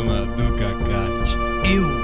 Programa 0.00 0.24
do 0.34 0.56
Cacate. 0.56 1.36
Eu. 1.68 2.00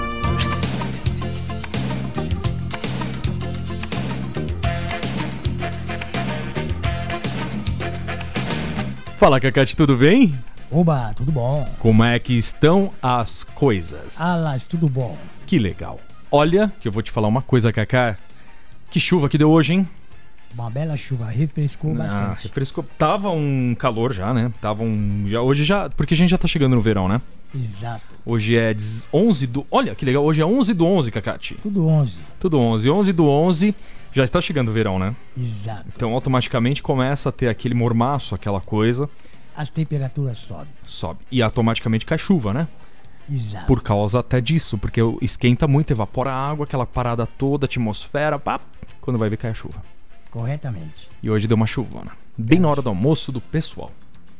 Fala, 9.18 9.40
Cacate, 9.40 9.76
tudo 9.76 9.96
bem? 9.96 10.34
Oba, 10.70 11.12
tudo 11.14 11.32
bom? 11.32 11.66
Como 11.78 12.04
é 12.04 12.18
que 12.18 12.34
estão 12.34 12.92
as 13.02 13.44
coisas? 13.44 14.20
Alas, 14.20 14.66
tudo 14.66 14.88
bom? 14.88 15.16
Que 15.46 15.58
legal. 15.58 15.98
Olha, 16.30 16.72
que 16.80 16.88
eu 16.88 16.92
vou 16.92 17.02
te 17.02 17.10
falar 17.10 17.28
uma 17.28 17.40
coisa, 17.42 17.72
Cacá. 17.72 18.16
Que 18.90 19.00
chuva 19.00 19.28
que 19.28 19.38
deu 19.38 19.50
hoje, 19.50 19.72
hein? 19.72 19.88
Uma 20.54 20.70
bela 20.70 20.96
chuva, 20.96 21.26
refrescou 21.26 21.92
Ah, 21.92 21.98
bastante. 21.98 22.44
refrescou. 22.44 22.84
Tava 22.98 23.30
um 23.30 23.74
calor 23.78 24.12
já, 24.12 24.32
né? 24.34 24.50
Tava 24.60 24.82
um. 24.82 25.24
Já, 25.28 25.40
hoje 25.40 25.64
já. 25.64 25.88
Porque 25.90 26.14
a 26.14 26.16
gente 26.16 26.30
já 26.30 26.38
tá 26.38 26.48
chegando 26.48 26.74
no 26.74 26.80
verão, 26.80 27.08
né? 27.08 27.20
Exato. 27.56 28.14
Hoje 28.24 28.56
é 28.56 28.72
10 28.74 29.08
11 29.12 29.46
do. 29.46 29.66
Olha 29.70 29.94
que 29.94 30.04
legal, 30.04 30.24
hoje 30.24 30.40
é 30.42 30.46
11 30.46 30.74
do 30.74 30.84
11, 30.86 31.10
Cacate. 31.10 31.54
Tudo 31.62 31.86
11. 31.86 32.20
Tudo 32.38 32.58
11. 32.58 32.90
11 32.90 33.12
do 33.12 33.26
11. 33.26 33.74
Já 34.12 34.24
está 34.24 34.40
chegando 34.40 34.68
o 34.68 34.72
verão, 34.72 34.98
né? 34.98 35.14
Exato. 35.36 35.86
Então 35.94 36.12
automaticamente 36.14 36.82
começa 36.82 37.28
a 37.28 37.32
ter 37.32 37.48
aquele 37.48 37.74
mormaço, 37.74 38.34
aquela 38.34 38.60
coisa, 38.62 39.10
As 39.54 39.68
temperaturas 39.68 40.38
sobem. 40.38 40.68
sobe. 40.84 41.20
E 41.30 41.42
automaticamente 41.42 42.06
cai 42.06 42.16
chuva, 42.18 42.54
né? 42.54 42.66
Exato. 43.28 43.66
Por 43.66 43.82
causa 43.82 44.20
até 44.20 44.40
disso, 44.40 44.78
porque 44.78 45.00
esquenta 45.20 45.66
muito, 45.68 45.90
evapora 45.92 46.30
a 46.32 46.50
água, 46.50 46.64
aquela 46.64 46.86
parada 46.86 47.26
toda, 47.26 47.66
atmosfera, 47.66 48.38
pá, 48.38 48.60
quando 49.00 49.18
vai 49.18 49.28
ver 49.28 49.36
cai 49.36 49.50
a 49.50 49.54
chuva. 49.54 49.82
Corretamente. 50.30 51.08
E 51.22 51.28
hoje 51.28 51.46
deu 51.46 51.56
uma 51.56 51.66
chuvona. 51.66 52.12
Bem 52.38 52.58
na 52.60 52.68
hora 52.68 52.80
do 52.80 52.88
almoço 52.88 53.30
do 53.32 53.40
pessoal. 53.40 53.90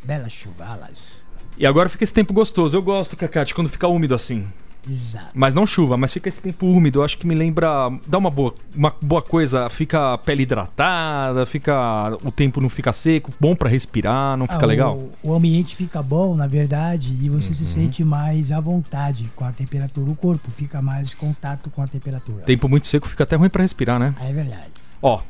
Bela 0.04 0.28
chuva, 0.28 0.64
alas. 0.64 1.24
E 1.58 1.66
agora 1.66 1.88
fica 1.88 2.04
esse 2.04 2.12
tempo 2.12 2.32
gostoso. 2.34 2.76
Eu 2.76 2.82
gosto, 2.82 3.16
Cacate, 3.16 3.54
quando 3.54 3.68
fica 3.68 3.86
úmido 3.88 4.14
assim. 4.14 4.46
Exato. 4.88 5.30
Mas 5.34 5.52
não 5.52 5.66
chuva, 5.66 5.96
mas 5.96 6.12
fica 6.12 6.28
esse 6.28 6.40
tempo 6.40 6.64
úmido. 6.64 7.00
Eu 7.00 7.04
acho 7.04 7.18
que 7.18 7.26
me 7.26 7.34
lembra. 7.34 7.90
Dá 8.06 8.18
uma 8.18 8.30
boa, 8.30 8.54
uma 8.72 8.94
boa 9.02 9.20
coisa. 9.20 9.68
Fica 9.68 10.12
a 10.14 10.18
pele 10.18 10.44
hidratada, 10.44 11.44
fica. 11.44 12.16
O 12.22 12.30
tempo 12.30 12.60
não 12.60 12.68
fica 12.68 12.92
seco, 12.92 13.32
bom 13.40 13.56
pra 13.56 13.68
respirar, 13.68 14.36
não 14.36 14.46
fica 14.46 14.62
Ah, 14.64 14.66
legal? 14.66 14.96
O, 14.96 15.30
o 15.30 15.34
ambiente 15.34 15.74
fica 15.74 16.00
bom, 16.00 16.36
na 16.36 16.46
verdade, 16.46 17.12
e 17.20 17.28
você 17.28 17.48
Uhum. 17.48 17.54
se 17.54 17.66
sente 17.66 18.04
mais 18.04 18.52
à 18.52 18.60
vontade 18.60 19.28
com 19.34 19.44
a 19.44 19.50
temperatura. 19.50 20.08
O 20.08 20.14
corpo 20.14 20.52
fica 20.52 20.80
mais 20.80 21.12
em 21.12 21.16
contato 21.16 21.68
com 21.68 21.82
a 21.82 21.88
temperatura. 21.88 22.44
Tempo 22.44 22.68
muito 22.68 22.86
seco 22.86 23.08
fica 23.08 23.24
até 23.24 23.34
ruim 23.34 23.48
pra 23.48 23.62
respirar, 23.62 23.98
né? 23.98 24.14
É 24.20 24.32
verdade. 24.32 24.70
Ó, 25.02 25.20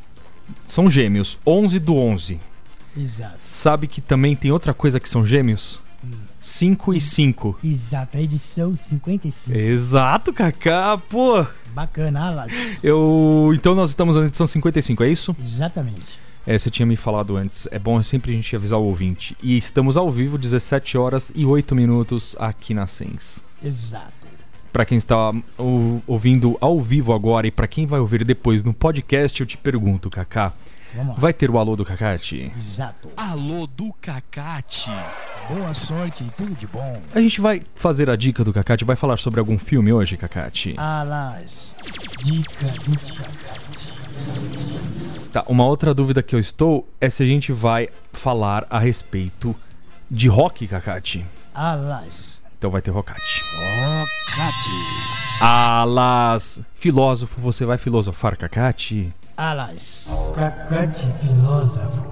são 0.68 0.90
gêmeos. 0.90 1.38
11 1.46 1.78
do 1.78 1.94
11. 1.96 2.38
Exato. 2.94 3.38
Sabe 3.40 3.86
que 3.86 4.02
também 4.02 4.36
tem 4.36 4.50
outra 4.52 4.74
coisa 4.74 5.00
que 5.00 5.08
são 5.08 5.24
gêmeos? 5.24 5.80
5 6.40 6.94
e 6.94 7.00
5. 7.00 7.58
Exato. 7.64 8.16
A 8.16 8.20
edição 8.20 8.74
55. 8.74 9.56
Exato, 9.58 10.32
Kaká, 10.32 10.98
pô. 10.98 11.44
Bacana, 11.74 12.26
alas. 12.28 12.52
Eu. 12.82 13.50
Então 13.54 13.74
nós 13.74 13.90
estamos 13.90 14.16
na 14.16 14.26
edição 14.26 14.46
55, 14.46 15.02
é 15.04 15.10
isso? 15.10 15.36
Exatamente. 15.42 16.20
É, 16.46 16.56
você 16.58 16.70
tinha 16.70 16.86
me 16.86 16.96
falado 16.96 17.36
antes. 17.36 17.66
É 17.72 17.78
bom 17.78 18.00
sempre 18.02 18.30
a 18.30 18.34
gente 18.34 18.54
avisar 18.54 18.78
o 18.78 18.84
ouvinte. 18.84 19.36
E 19.42 19.56
estamos 19.58 19.96
ao 19.96 20.10
vivo, 20.10 20.38
17 20.38 20.96
horas 20.96 21.32
e 21.34 21.44
8 21.44 21.74
minutos 21.74 22.36
aqui 22.38 22.72
na 22.72 22.86
Sens. 22.86 23.42
Exato. 23.62 24.14
Pra 24.72 24.84
quem 24.84 24.96
está 24.98 25.32
ou- 25.58 26.02
ouvindo 26.06 26.56
ao 26.60 26.80
vivo 26.80 27.12
agora 27.12 27.46
e 27.46 27.50
pra 27.50 27.66
quem 27.66 27.86
vai 27.86 27.98
ouvir 27.98 28.24
depois 28.24 28.62
no 28.62 28.72
podcast, 28.72 29.40
eu 29.40 29.46
te 29.46 29.56
pergunto, 29.56 30.08
Kaká. 30.08 30.52
Vamos 30.96 31.14
lá. 31.14 31.20
Vai 31.20 31.32
ter 31.32 31.50
o 31.50 31.58
alô 31.58 31.76
do 31.76 31.84
Cacate? 31.84 32.50
Exato. 32.56 33.10
Alô 33.16 33.66
do 33.66 33.92
Cacate. 34.00 34.90
Boa 35.48 35.74
sorte 35.74 36.24
e 36.24 36.30
tudo 36.30 36.54
de 36.54 36.66
bom. 36.66 37.02
A 37.14 37.20
gente 37.20 37.40
vai 37.40 37.62
fazer 37.74 38.08
a 38.08 38.16
dica 38.16 38.42
do 38.42 38.52
Cacate, 38.52 38.84
vai 38.84 38.96
falar 38.96 39.18
sobre 39.18 39.38
algum 39.38 39.58
filme 39.58 39.92
hoje, 39.92 40.16
Cacate? 40.16 40.74
Alas. 40.78 41.76
Dica 42.24 42.66
do 42.66 42.98
Cacate. 43.14 43.92
Tá, 45.30 45.44
uma 45.46 45.66
outra 45.66 45.92
dúvida 45.92 46.22
que 46.22 46.34
eu 46.34 46.38
estou 46.38 46.88
é 46.98 47.10
se 47.10 47.22
a 47.22 47.26
gente 47.26 47.52
vai 47.52 47.88
falar 48.12 48.66
a 48.70 48.78
respeito 48.78 49.54
de 50.10 50.28
rock, 50.28 50.66
Cacate. 50.66 51.26
Alas. 51.54 52.40
Então 52.56 52.70
vai 52.70 52.80
ter 52.80 52.90
rocate. 52.90 53.44
Cacate. 54.34 54.70
Alas, 55.40 56.60
filósofo, 56.74 57.38
você 57.38 57.66
vai 57.66 57.76
filosofar, 57.76 58.36
Cacate? 58.38 59.12
Alas. 59.36 60.32
Cacate 60.34 61.06
filósofo. 61.12 62.02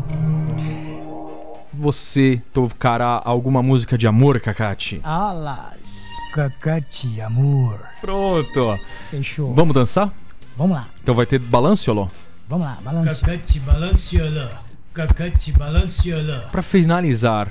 Você 1.72 2.42
tocará 2.52 3.20
alguma 3.24 3.62
música 3.62 3.96
de 3.96 4.06
amor, 4.06 4.38
Cacate? 4.40 5.00
Alas. 5.02 6.04
Cacate 6.34 7.22
amor. 7.22 7.86
Pronto. 8.02 8.78
Fechou. 9.10 9.54
Vamos 9.54 9.74
dançar? 9.74 10.12
Vamos 10.54 10.76
lá. 10.76 10.86
Então 11.02 11.14
vai 11.14 11.24
ter 11.24 11.38
balanciolo? 11.38 12.10
Vamos 12.46 12.66
lá. 12.66 12.78
Balança. 12.84 13.24
Cacate 13.24 13.58
balanciola. 13.60 14.62
Cacate 14.92 15.52
balanciola. 15.52 16.48
Pra 16.52 16.62
finalizar, 16.62 17.48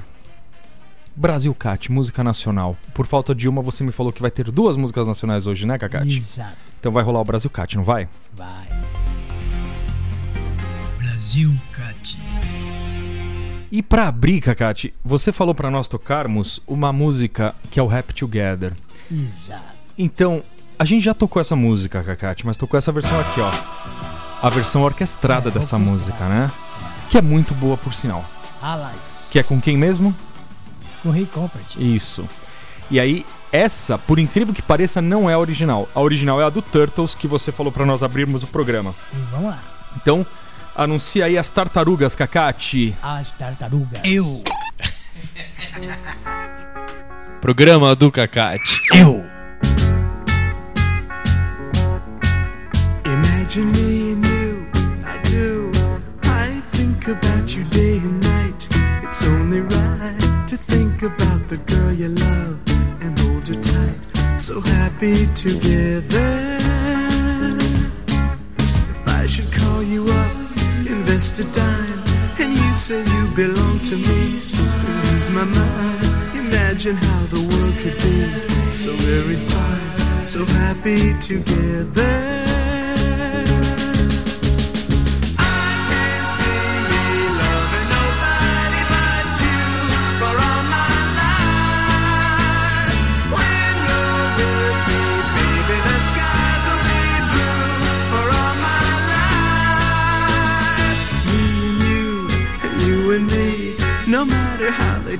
Brasil 1.16 1.54
Cat, 1.56 1.92
música 1.92 2.24
nacional. 2.24 2.78
Por 2.94 3.08
falta 3.08 3.34
de 3.34 3.50
uma, 3.50 3.62
você 3.64 3.84
me 3.84 3.92
falou 3.92 4.14
que 4.14 4.22
vai 4.22 4.30
ter 4.30 4.52
duas 4.52 4.76
músicas 4.76 5.08
nacionais 5.08 5.48
hoje, 5.48 5.66
né, 5.66 5.80
Cacate? 5.80 6.16
Exato. 6.16 6.58
Então 6.80 6.92
vai 6.92 7.04
rolar 7.04 7.22
o 7.22 7.26
Brasil 7.26 7.50
Cat, 7.50 7.76
não 7.76 7.84
vai? 7.84 8.08
Vai. 8.34 8.68
Brasil 11.08 11.54
Cate. 11.74 12.18
E 13.70 13.84
pra 13.84 14.08
abrir, 14.08 14.40
Cacate, 14.40 14.94
você 15.04 15.34
falou 15.34 15.54
pra 15.54 15.70
nós 15.70 15.86
tocarmos 15.90 16.62
uma 16.66 16.94
música 16.94 17.54
que 17.70 17.78
é 17.78 17.84
o 17.84 17.88
Rap 17.88 18.14
Together. 18.14 18.72
Exato. 19.12 19.62
Então, 19.98 20.42
a 20.80 20.86
gente 20.86 21.04
já 21.04 21.14
tocou 21.14 21.42
essa 21.42 21.58
música, 21.58 22.02
Cacate, 22.02 22.46
mas 22.46 22.56
tocou 22.56 22.78
essa 22.78 22.90
versão 22.94 23.20
aqui, 23.20 23.42
ó. 23.42 23.52
A 24.42 24.50
versão 24.50 24.82
orquestrada 24.84 25.50
É, 25.50 25.52
dessa 25.52 25.76
orquestrada. 25.76 25.92
música, 25.92 26.30
né? 26.30 26.50
Que 27.10 27.18
é 27.18 27.22
muito 27.22 27.54
boa, 27.54 27.76
por 27.76 27.94
sinal. 27.94 28.24
Alas. 28.62 29.28
Que 29.30 29.40
é 29.40 29.44
com 29.44 29.60
quem 29.60 29.76
mesmo? 29.78 30.16
Com 31.02 31.10
Rei 31.10 31.26
Comfort. 31.26 31.76
Isso. 31.78 32.26
E 32.90 32.98
aí, 32.98 33.26
essa, 33.52 33.98
por 33.98 34.20
incrível 34.20 34.54
que 34.54 34.62
pareça, 34.62 35.02
não 35.02 35.30
é 35.30 35.34
a 35.34 35.40
original. 35.40 35.90
A 35.94 36.00
original 36.00 36.40
é 36.40 36.46
a 36.46 36.50
do 36.50 36.62
Turtles, 36.62 37.14
que 37.14 37.28
você 37.28 37.52
falou 37.52 37.74
pra 37.74 37.86
nós 37.86 38.04
abrirmos 38.04 38.42
o 38.44 38.48
programa. 38.48 38.96
E 39.12 39.18
vamos 39.32 39.48
lá. 39.50 39.60
Então, 39.98 40.26
anuncia 40.76 41.26
aí 41.26 41.38
as 41.38 41.50
tartarugas, 41.50 42.16
Cacate. 42.16 42.96
As 43.02 43.32
tartarugas. 43.32 44.02
Eu. 44.04 44.44
Programa 47.42 47.96
do 47.96 48.12
Cacate. 48.12 48.64
Eu. 48.94 49.24
Imagine 53.06 53.66
me 53.66 54.12
and 54.14 54.26
you, 54.26 54.66
I 55.06 55.18
do. 55.30 55.72
I 56.24 56.62
think 56.72 57.08
about 57.08 57.56
you 57.56 57.64
day 57.66 57.98
and 57.98 58.22
night. 58.24 58.68
It's 59.04 59.26
only 59.28 59.62
right 59.62 60.48
to 60.48 60.58
think 60.58 61.04
about 61.04 61.48
the 61.50 61.58
girl 61.58 61.92
you 61.92 62.10
love 62.10 62.60
and 63.02 63.18
hold 63.20 63.48
her 63.48 63.62
tight. 63.62 64.42
So 64.42 64.62
happy 64.62 65.28
together. 65.36 66.43
Invest 71.34 71.40
a 71.40 71.60
dime, 71.60 72.04
and 72.40 72.58
you 72.58 72.74
say 72.74 73.04
you 73.04 73.28
belong 73.36 73.80
to 73.80 73.96
me, 73.96 74.40
so 74.40 74.64
ease 75.16 75.30
my 75.32 75.44
mind. 75.44 76.06
Imagine 76.36 76.96
how 76.96 77.26
the 77.28 77.40
world 77.40 77.76
could 77.82 77.98
be 78.02 78.74
so 78.74 78.92
very 78.98 79.38
fine, 79.48 80.26
so 80.26 80.46
happy 80.46 81.18
together. 81.20 82.53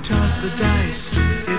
Toss 0.04 0.36
the 0.36 0.50
dice, 0.50 1.53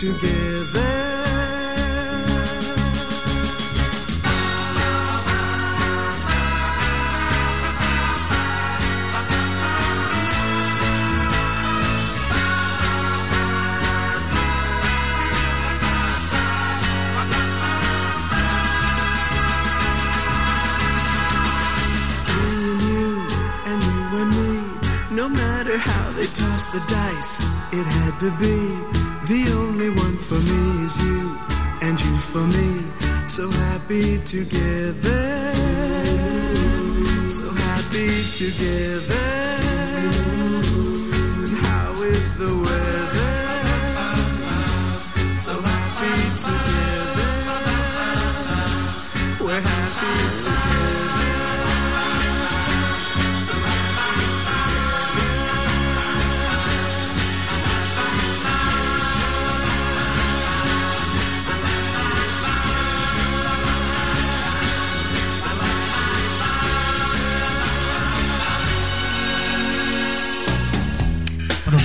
together. 0.00 0.39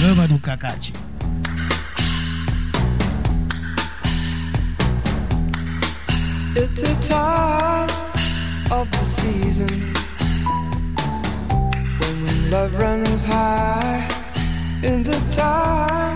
Programa 0.05 0.27
do 0.27 0.37
Cacate. 0.37 0.91
It's 6.55 6.75
the 6.79 6.95
time 7.01 7.89
of 8.71 8.91
the 8.91 9.05
season 9.05 9.67
when 11.97 12.51
love 12.51 12.77
runs 12.77 13.23
high. 13.23 14.07
In 14.83 15.01
this 15.01 15.25
time, 15.35 16.15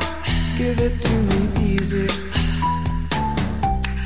give 0.55 0.77
it 0.79 1.01
to 1.01 1.15
me 1.29 1.73
easy 1.73 2.07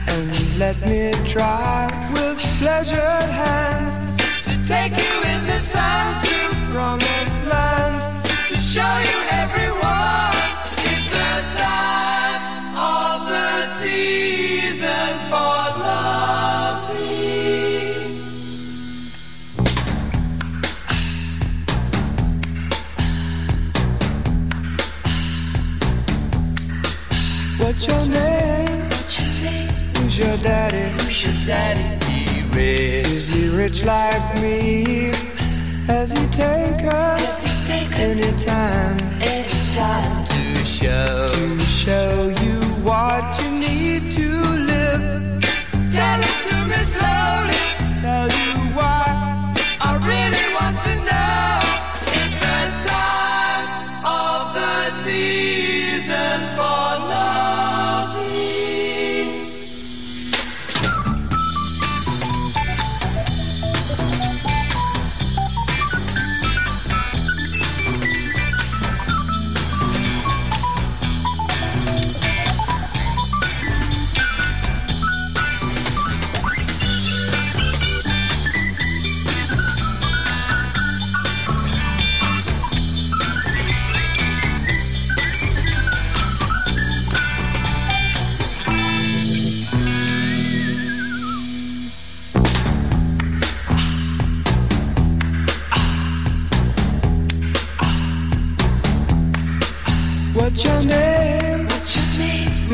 and 0.08 0.58
let 0.58 0.80
me 0.88 1.12
try 1.26 1.90
with 2.14 2.40
pleasured 2.60 3.30
hands 3.44 3.98
to 4.46 4.66
take 4.66 4.94
you 4.94 5.16
in 5.30 5.46
the 5.46 5.60
sun 5.60 6.24
to 6.24 6.72
promised 6.72 7.44
lands 7.44 8.13
to 8.54 8.60
show 8.60 8.82
you 8.82 9.20
everyone. 9.32 10.36
It's 10.92 11.10
the 11.10 11.34
time 11.58 12.78
of 12.78 13.28
the 13.28 13.66
season 13.66 15.14
for 15.30 15.60
loving. 15.82 16.94
What's 27.60 27.88
your 27.88 28.06
name? 28.06 28.82
Who's 29.98 30.18
your 30.18 30.38
daddy? 30.38 31.04
Who's 31.04 31.24
your 31.24 31.34
daddy? 31.48 32.06
He 32.06 32.44
rich. 32.50 33.08
Is 33.08 33.30
he 33.30 33.50
rich 33.50 33.84
like 33.84 34.36
me? 34.42 35.12
Has 35.88 36.12
he 36.12 36.28
taken 36.28 37.53
anytime? 37.70 38.98
Anytime 39.22 40.26
to 40.26 40.66
show 40.66 41.28
to 41.28 41.60
show 41.66 42.30
you 42.42 42.60
what 42.84 43.42
you 43.42 43.52
need 43.60 44.12
to 44.12 44.30
live. 44.72 45.42
Tell 45.92 46.22
it 46.22 46.38
to 46.50 46.56
me 46.68 46.84
slowly. 46.84 48.02
Tell 48.02 48.30
you 48.30 48.53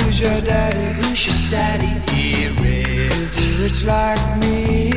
Who's 0.09 0.21
your 0.21 0.41
daddy? 0.41 1.01
Who's 1.03 1.27
your 1.27 1.51
daddy? 1.51 2.11
He 2.11 2.47
rich. 2.47 3.13
Is 3.13 3.35
he 3.35 3.63
rich 3.63 3.83
like 3.83 4.39
me? 4.39 4.89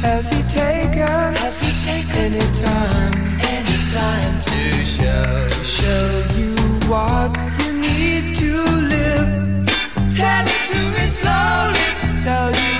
Has 0.00 0.30
he 0.30 0.42
taken? 0.44 1.34
Has 1.42 1.60
he 1.60 1.70
taken 1.84 2.32
any 2.32 2.54
time? 2.54 3.12
Any 3.42 3.76
time 3.92 4.40
to 4.40 4.86
show 4.86 5.48
to 5.50 5.64
show 5.64 6.24
you 6.34 6.54
what 6.88 7.36
you 7.60 7.74
need 7.78 8.34
to 8.36 8.54
live? 8.94 9.66
Tell 10.16 10.46
it 10.46 10.62
to 10.72 10.80
me 10.96 11.06
slowly. 11.08 12.18
Tell 12.24 12.50
you 12.56 12.75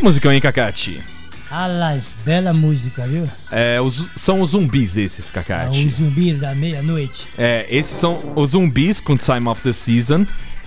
Que 0.00 0.04
musicão, 0.06 0.32
hein, 0.32 0.40
Cacate? 0.40 1.02
Alas, 1.50 2.16
bela 2.24 2.54
música, 2.54 3.06
viu? 3.06 3.28
É, 3.52 3.78
os- 3.82 4.06
são 4.16 4.40
os 4.40 4.50
zumbis 4.52 4.96
esses, 4.96 5.28
É, 5.28 5.32
Cacate. 5.34 5.84
Os 5.84 5.92
zumbis 5.96 6.40
da 6.40 6.54
meia-noite. 6.54 7.28
É, 7.36 7.66
esses 7.68 7.98
são 7.98 8.32
os 8.34 8.52
zumbis 8.52 8.98
com 8.98 9.14
Time 9.14 9.46
of 9.46 9.60
the 9.60 9.74
Season. 9.74 10.24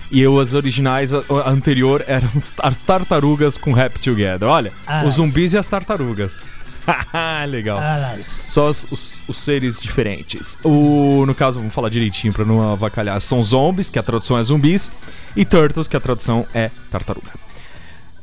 E 0.08 0.24
os 0.24 0.54
originais, 0.54 1.12
a, 1.12 1.18
a 1.46 1.50
anterior, 1.50 2.04
eram 2.06 2.30
as 2.62 2.76
tartarugas 2.76 3.56
com 3.56 3.72
Rap 3.72 3.98
Together. 3.98 4.46
Olha, 4.48 4.72
Ah, 4.86 5.02
os 5.04 5.14
zumbis 5.14 5.52
e 5.52 5.58
as 5.58 5.66
tartarugas. 5.66 6.40
Legal. 7.48 7.76
Alas. 7.78 8.26
Só 8.50 8.70
os, 8.70 8.86
os- 8.88 9.18
os 9.26 9.38
seres 9.38 9.80
diferentes. 9.80 10.56
O, 10.62 11.26
no 11.26 11.34
caso, 11.34 11.58
vamos 11.58 11.74
falar 11.74 11.88
direitinho 11.88 12.32
pra 12.32 12.44
não 12.44 12.70
avacalhar. 12.70 13.20
São 13.20 13.42
zombies, 13.42 13.90
que 13.90 13.98
a 13.98 14.02
tradução 14.04 14.38
é 14.38 14.42
zumbis. 14.44 14.92
E 15.34 15.44
turtles, 15.44 15.88
que 15.88 15.96
a 15.96 16.00
tradução 16.00 16.46
é 16.54 16.70
tartaruga. 16.88 17.32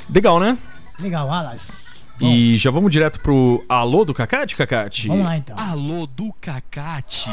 Legal, 0.09 0.39
né? 0.39 0.57
Legal, 1.01 1.31
alas. 1.31 2.05
Bom, 2.19 2.27
E 2.29 2.57
já 2.57 2.69
vamos 2.69 2.91
direto 2.91 3.19
pro 3.19 3.63
alô 3.67 4.05
do 4.05 4.13
Cacate, 4.13 4.55
Cacate? 4.55 5.07
vamos 5.07 5.25
lá 5.25 5.37
então. 5.37 5.57
Alô 5.57 6.05
do 6.05 6.31
Cacate. 6.39 7.29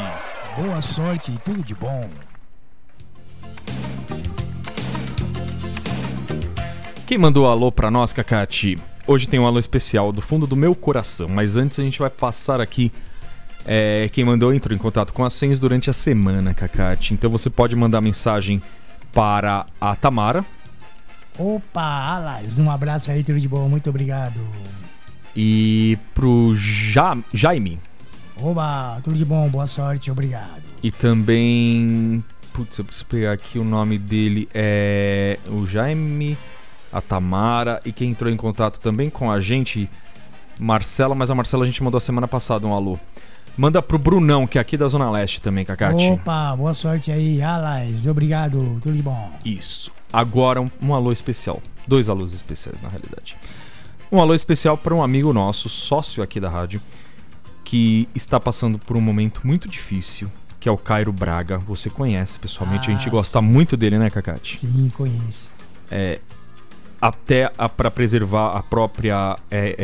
Boa 0.57 0.81
sorte 0.81 1.31
e 1.31 1.37
tudo 1.37 1.61
de 1.63 1.75
bom. 1.75 2.09
Quem 7.05 7.17
mandou 7.17 7.47
alô 7.47 7.71
pra 7.71 7.89
nós, 7.91 8.11
Cacate? 8.11 8.77
hoje 9.07 9.27
tem 9.27 9.39
um 9.39 9.47
alô 9.47 9.57
especial 9.57 10.11
do 10.11 10.21
fundo 10.21 10.45
do 10.45 10.55
meu 10.55 10.75
coração, 10.75 11.27
mas 11.27 11.55
antes 11.55 11.79
a 11.79 11.81
gente 11.83 11.97
vai 11.97 12.11
passar 12.11 12.61
aqui 12.61 12.91
é, 13.65 14.07
quem 14.13 14.23
mandou 14.23 14.53
entrou 14.53 14.75
em 14.75 14.77
contato 14.79 15.13
com 15.13 15.23
a 15.25 15.29
Sens 15.31 15.59
durante 15.59 15.89
a 15.89 15.93
semana, 15.93 16.53
Cacate. 16.53 17.13
Então 17.13 17.29
você 17.29 17.49
pode 17.49 17.75
mandar 17.75 18.01
mensagem 18.01 18.61
para 19.11 19.65
a 19.81 19.95
Tamara 19.95 20.45
Opa, 21.39 21.81
Alas, 21.81 22.59
um 22.59 22.69
abraço 22.69 23.09
aí, 23.09 23.23
tudo 23.23 23.39
de 23.39 23.47
bom, 23.47 23.69
muito 23.69 23.89
obrigado. 23.89 24.41
e 25.35 25.97
pro 26.13 26.53
ja 26.57 27.17
Jaime. 27.33 27.79
Oba, 28.41 28.99
tudo 29.03 29.15
de 29.17 29.23
bom, 29.25 29.47
boa 29.49 29.65
sorte, 29.65 30.11
obrigado. 30.11 30.61
E 30.83 30.91
também. 30.91 32.23
Putz, 32.53 32.77
eu 32.77 32.85
preciso 32.85 33.05
pegar 33.05 33.31
aqui 33.33 33.57
o 33.57 33.63
nome 33.63 33.97
dele. 33.97 34.47
É. 34.53 35.37
O 35.47 35.65
Jaime, 35.65 36.37
a 36.91 37.01
Tamara. 37.01 37.81
E 37.85 37.91
quem 37.91 38.11
entrou 38.11 38.31
em 38.31 38.37
contato 38.37 38.79
também 38.79 39.09
com 39.09 39.31
a 39.31 39.39
gente, 39.39 39.89
Marcela. 40.59 41.15
Mas 41.15 41.29
a 41.29 41.35
Marcela 41.35 41.63
a 41.63 41.67
gente 41.67 41.81
mandou 41.83 41.97
a 41.97 42.01
semana 42.01 42.27
passada 42.27 42.65
um 42.65 42.73
alô. 42.73 42.97
Manda 43.57 43.81
pro 43.81 43.97
Brunão, 43.97 44.47
que 44.47 44.57
é 44.57 44.61
aqui 44.61 44.77
da 44.77 44.87
Zona 44.87 45.09
Leste 45.11 45.41
também, 45.41 45.65
Cacate. 45.65 46.05
Opa, 46.11 46.55
boa 46.55 46.73
sorte 46.73 47.11
aí, 47.11 47.41
Alas, 47.41 48.07
obrigado, 48.07 48.77
tudo 48.81 48.95
de 48.95 49.01
bom. 49.01 49.31
Isso. 49.43 49.91
Agora 50.11 50.61
um, 50.61 50.69
um 50.81 50.93
alô 50.93 51.11
especial. 51.11 51.61
Dois 51.87 52.09
alôs 52.09 52.33
especiais, 52.33 52.81
na 52.81 52.89
realidade. 52.89 53.35
Um 54.11 54.19
alô 54.19 54.33
especial 54.33 54.77
para 54.77 54.93
um 54.93 55.03
amigo 55.03 55.31
nosso, 55.33 55.69
sócio 55.69 56.21
aqui 56.23 56.39
da 56.39 56.49
rádio, 56.49 56.81
que 57.63 58.07
está 58.15 58.39
passando 58.39 58.79
por 58.79 58.97
um 58.97 59.01
momento 59.01 59.41
muito 59.45 59.69
difícil, 59.69 60.31
que 60.59 60.67
é 60.67 60.71
o 60.71 60.77
Cairo 60.77 61.11
Braga. 61.13 61.59
Você 61.59 61.89
conhece 61.89 62.39
pessoalmente, 62.39 62.89
a 62.89 62.93
gente 62.93 63.07
Ah, 63.07 63.11
gosta 63.11 63.39
muito 63.41 63.77
dele, 63.77 63.97
né, 63.99 64.09
Cacate? 64.09 64.57
Sim, 64.57 64.89
conheço. 64.95 65.51
Até 67.01 67.49
para 67.77 67.89
preservar 67.89 68.57
a 68.57 68.63
própria. 68.63 69.35
é, 69.49 69.75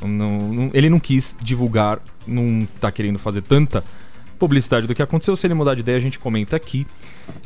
é, 0.00 0.06
não- 0.06 0.38
não- 0.52 0.70
ele 0.74 0.88
não 0.90 1.00
quis 1.00 1.36
divulgar, 1.40 1.98
não 2.26 2.66
tá 2.80 2.90
querendo 2.92 3.18
fazer 3.18 3.42
tanta 3.42 3.82
publicidade 4.42 4.88
do 4.88 4.94
que 4.94 5.00
aconteceu. 5.00 5.36
Se 5.36 5.46
ele 5.46 5.54
mudar 5.54 5.76
de 5.76 5.82
ideia, 5.82 5.96
a 5.98 6.00
gente 6.00 6.18
comenta 6.18 6.56
aqui. 6.56 6.84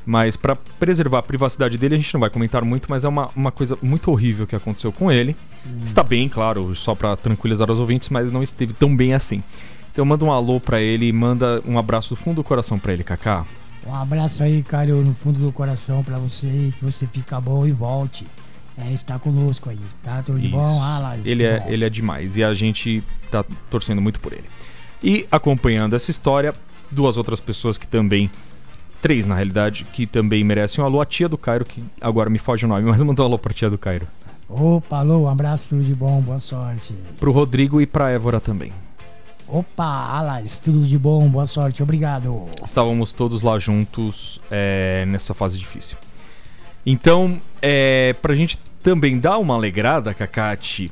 Mas 0.06 0.34
para 0.34 0.56
preservar 0.56 1.18
a 1.18 1.22
privacidade 1.22 1.76
dele, 1.76 1.94
a 1.94 1.98
gente 1.98 2.14
não 2.14 2.20
vai 2.22 2.30
comentar 2.30 2.64
muito, 2.64 2.86
mas 2.88 3.04
é 3.04 3.08
uma, 3.08 3.28
uma 3.36 3.52
coisa 3.52 3.76
muito 3.82 4.10
horrível 4.10 4.46
que 4.46 4.56
aconteceu 4.56 4.90
com 4.90 5.12
ele. 5.12 5.36
Está 5.84 6.02
bem, 6.02 6.26
claro, 6.26 6.74
só 6.74 6.94
para 6.94 7.14
tranquilizar 7.14 7.70
os 7.70 7.78
ouvintes, 7.78 8.08
mas 8.08 8.32
não 8.32 8.42
esteve 8.42 8.72
tão 8.72 8.96
bem 8.96 9.12
assim. 9.12 9.42
Então 9.92 10.06
manda 10.06 10.24
um 10.24 10.32
alô 10.32 10.58
pra 10.58 10.80
ele, 10.80 11.12
manda 11.12 11.60
um 11.66 11.78
abraço 11.78 12.08
do 12.10 12.16
fundo 12.16 12.36
do 12.36 12.44
coração 12.44 12.78
pra 12.78 12.94
ele, 12.94 13.04
Kaká. 13.04 13.44
Um 13.86 13.94
abraço 13.94 14.42
aí, 14.42 14.62
Caio, 14.62 14.96
no 15.02 15.12
fundo 15.14 15.38
do 15.38 15.52
coração 15.52 16.02
pra 16.02 16.16
você 16.18 16.46
e 16.46 16.72
que 16.72 16.82
você 16.82 17.06
fica 17.06 17.38
bom 17.38 17.66
e 17.66 17.72
volte. 17.72 18.26
É, 18.78 18.90
está 18.90 19.18
conosco 19.18 19.68
aí, 19.68 19.78
tá? 20.02 20.22
Tudo 20.22 20.38
de 20.40 20.48
bom? 20.48 20.82
Alas, 20.82 21.26
Ele 21.26 21.40
que 21.42 21.46
é, 21.46 21.60
bom. 21.60 21.66
ele 21.68 21.84
é 21.84 21.90
demais 21.90 22.36
e 22.38 22.44
a 22.44 22.54
gente 22.54 23.02
tá 23.30 23.44
torcendo 23.70 24.00
muito 24.00 24.18
por 24.18 24.32
ele. 24.32 24.44
E 25.02 25.26
acompanhando 25.30 25.94
essa 25.94 26.10
história, 26.10 26.54
duas 26.90 27.16
outras 27.16 27.40
pessoas 27.40 27.78
que 27.78 27.87
também. 27.87 28.31
Três, 29.02 29.26
na 29.26 29.35
realidade, 29.35 29.85
que 29.93 30.07
também 30.07 30.43
merecem 30.43 30.83
um 30.83 30.87
alô. 30.87 31.00
A 31.00 31.07
tia 31.07 31.28
do 31.28 31.38
Cairo, 31.38 31.64
que 31.64 31.85
agora 32.00 32.31
me 32.31 32.38
foge 32.38 32.64
o 32.64 32.69
nome, 32.69 32.83
mas 32.88 33.00
mandou 33.02 33.25
um 33.25 33.28
alô 33.28 33.38
pra 33.38 33.52
tia 33.52 33.71
do 33.71 33.78
Cairo. 33.78 34.07
Opa, 34.49 34.99
alô, 34.99 35.21
um 35.21 35.28
abraço, 35.28 35.71
tudo 35.71 35.83
de 35.83 35.95
bom, 35.95 36.21
boa 36.21 36.38
sorte. 36.38 36.95
Pro 37.19 37.33
Rodrigo 37.33 37.81
e 37.81 37.87
pra 37.87 38.11
Évora 38.11 38.40
também. 38.40 38.73
Opa, 39.49 39.85
Alas, 39.85 40.59
tudo 40.59 40.81
de 40.81 40.99
bom, 40.99 41.28
boa 41.28 41.47
sorte, 41.47 41.83
obrigado. 41.83 42.49
Estávamos 42.64 43.12
todos 43.12 43.43
lá 43.43 43.59
juntos 43.59 44.40
é, 44.50 45.05
nessa 45.07 45.35
fase 45.35 45.57
difícil. 45.59 45.97
Então, 46.85 47.40
é, 47.62 48.12
pra 48.21 48.35
gente 48.35 48.59
também 48.83 49.19
dar 49.19 49.38
uma 49.38 49.55
alegrada, 49.55 50.14
Kakati, 50.14 50.90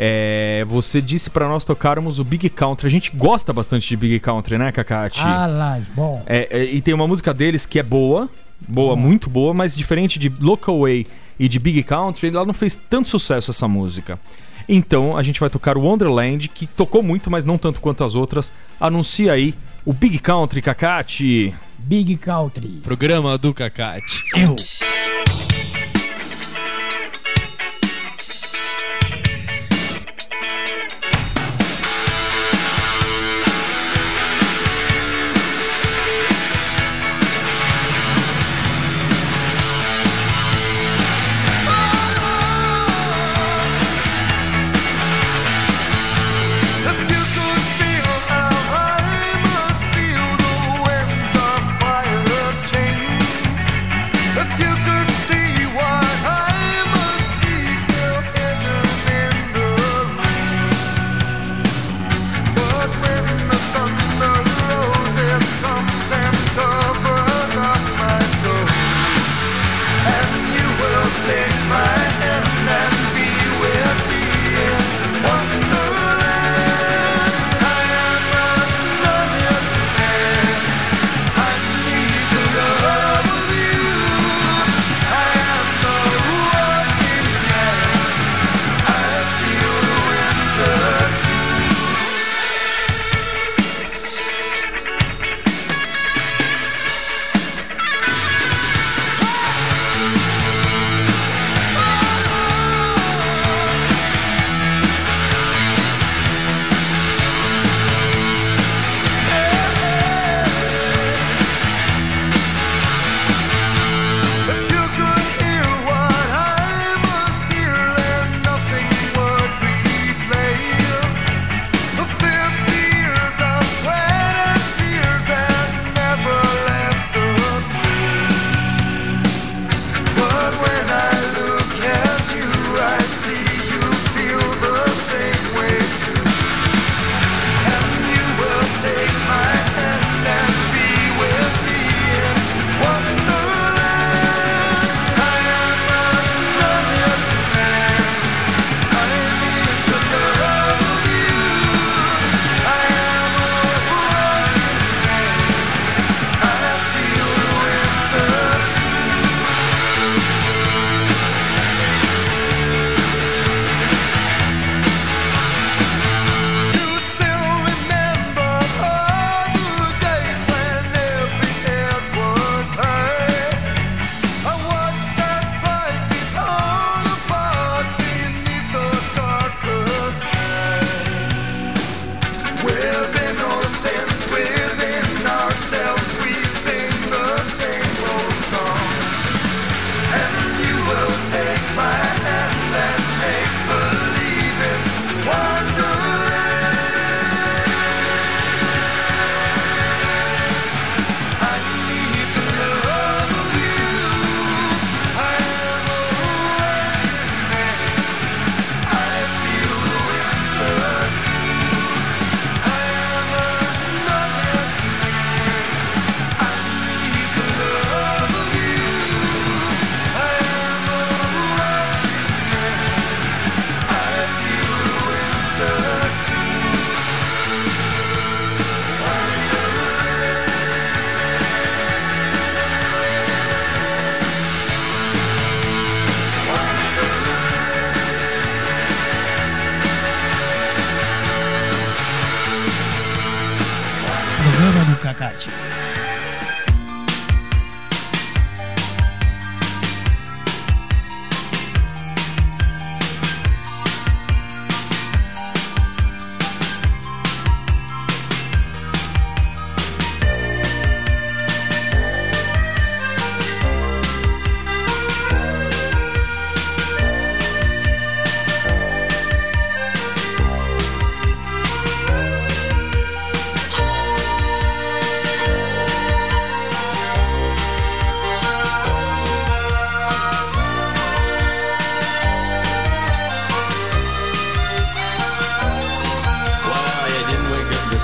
é, 0.00 0.64
você 0.68 1.02
disse 1.02 1.28
pra 1.28 1.48
nós 1.48 1.64
tocarmos 1.64 2.20
o 2.20 2.24
Big 2.24 2.48
Country. 2.50 2.86
A 2.86 2.90
gente 2.90 3.10
gosta 3.10 3.52
bastante 3.52 3.88
de 3.88 3.96
Big 3.96 4.20
Country, 4.20 4.56
né, 4.56 4.70
Kakati? 4.70 5.20
Alas, 5.20 5.88
bom. 5.88 6.22
É, 6.24 6.46
é, 6.50 6.64
e 6.64 6.80
tem 6.80 6.94
uma 6.94 7.08
música 7.08 7.34
deles 7.34 7.66
que 7.66 7.80
é 7.80 7.82
boa, 7.82 8.30
boa, 8.68 8.94
muito 8.94 9.28
boa, 9.28 9.52
mas 9.52 9.74
diferente 9.74 10.16
de 10.16 10.28
Local 10.40 10.82
Way 10.82 11.04
e 11.36 11.48
de 11.48 11.58
Big 11.58 11.82
Country, 11.82 12.28
ela 12.28 12.46
não 12.46 12.54
fez 12.54 12.76
tanto 12.76 13.08
sucesso 13.08 13.50
essa 13.50 13.66
música. 13.66 14.20
Então 14.68 15.16
a 15.16 15.22
gente 15.22 15.40
vai 15.40 15.50
tocar 15.50 15.76
o 15.76 15.80
Wonderland, 15.80 16.46
que 16.46 16.66
tocou 16.68 17.02
muito, 17.02 17.28
mas 17.28 17.44
não 17.44 17.58
tanto 17.58 17.80
quanto 17.80 18.04
as 18.04 18.14
outras. 18.14 18.52
Anuncia 18.78 19.32
aí 19.32 19.52
o 19.84 19.92
Big 19.92 20.20
Country, 20.20 20.62
Kakati. 20.62 21.52
Big 21.76 22.16
Country. 22.18 22.80
Programa 22.84 23.36
do 23.36 23.52
Cacate. 23.52 24.20
Eu. 24.36 25.47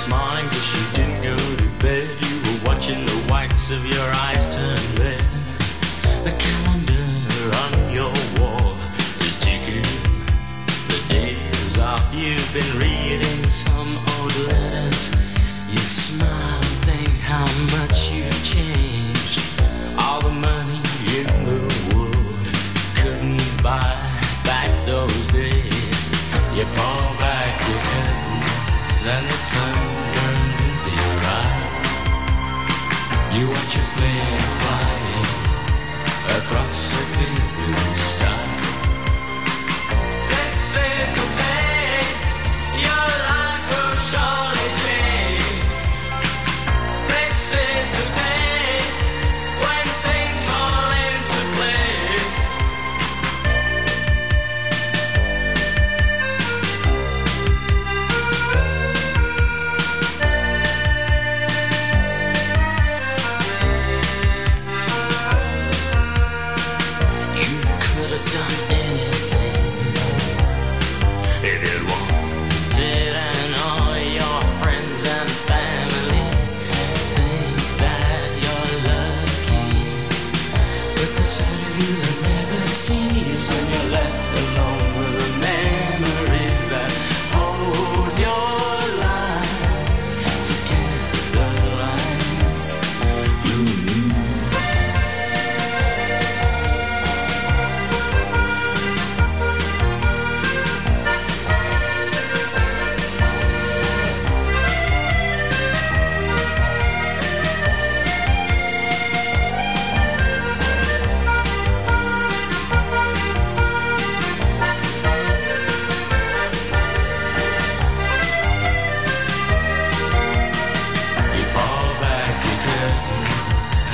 morning 0.09 0.49
cause 0.51 0.63
she 0.63 0.84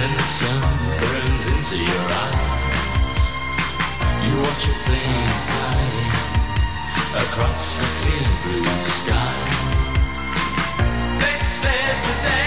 and 0.02 0.18
the 0.18 0.22
sun 0.22 0.60
burns 0.98 1.46
into 1.54 1.76
your 1.76 2.06
eyes. 2.24 3.20
You 4.24 4.32
watch 4.44 4.64
a 4.68 4.76
plane 4.86 5.32
fly 5.48 5.82
across 7.22 7.80
a 7.80 7.88
clear 8.00 8.28
blue 8.44 8.64
sky. 8.98 9.34
This 11.20 11.64
is 11.64 12.00
the 12.06 12.28
day. 12.28 12.39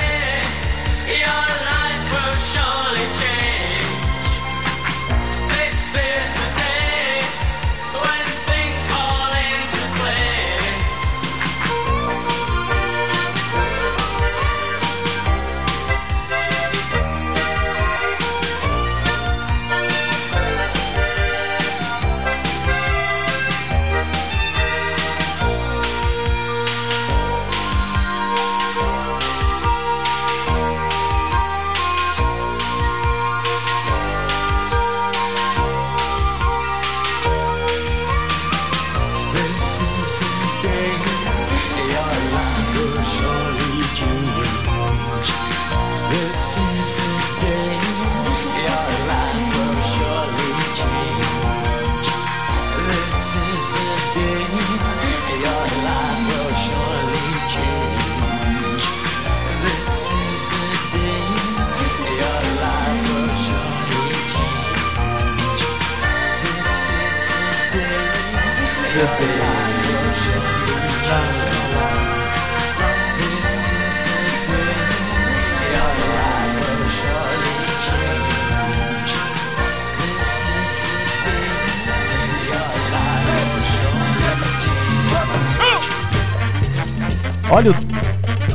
Olha 87.53 87.69
o, 87.69 87.75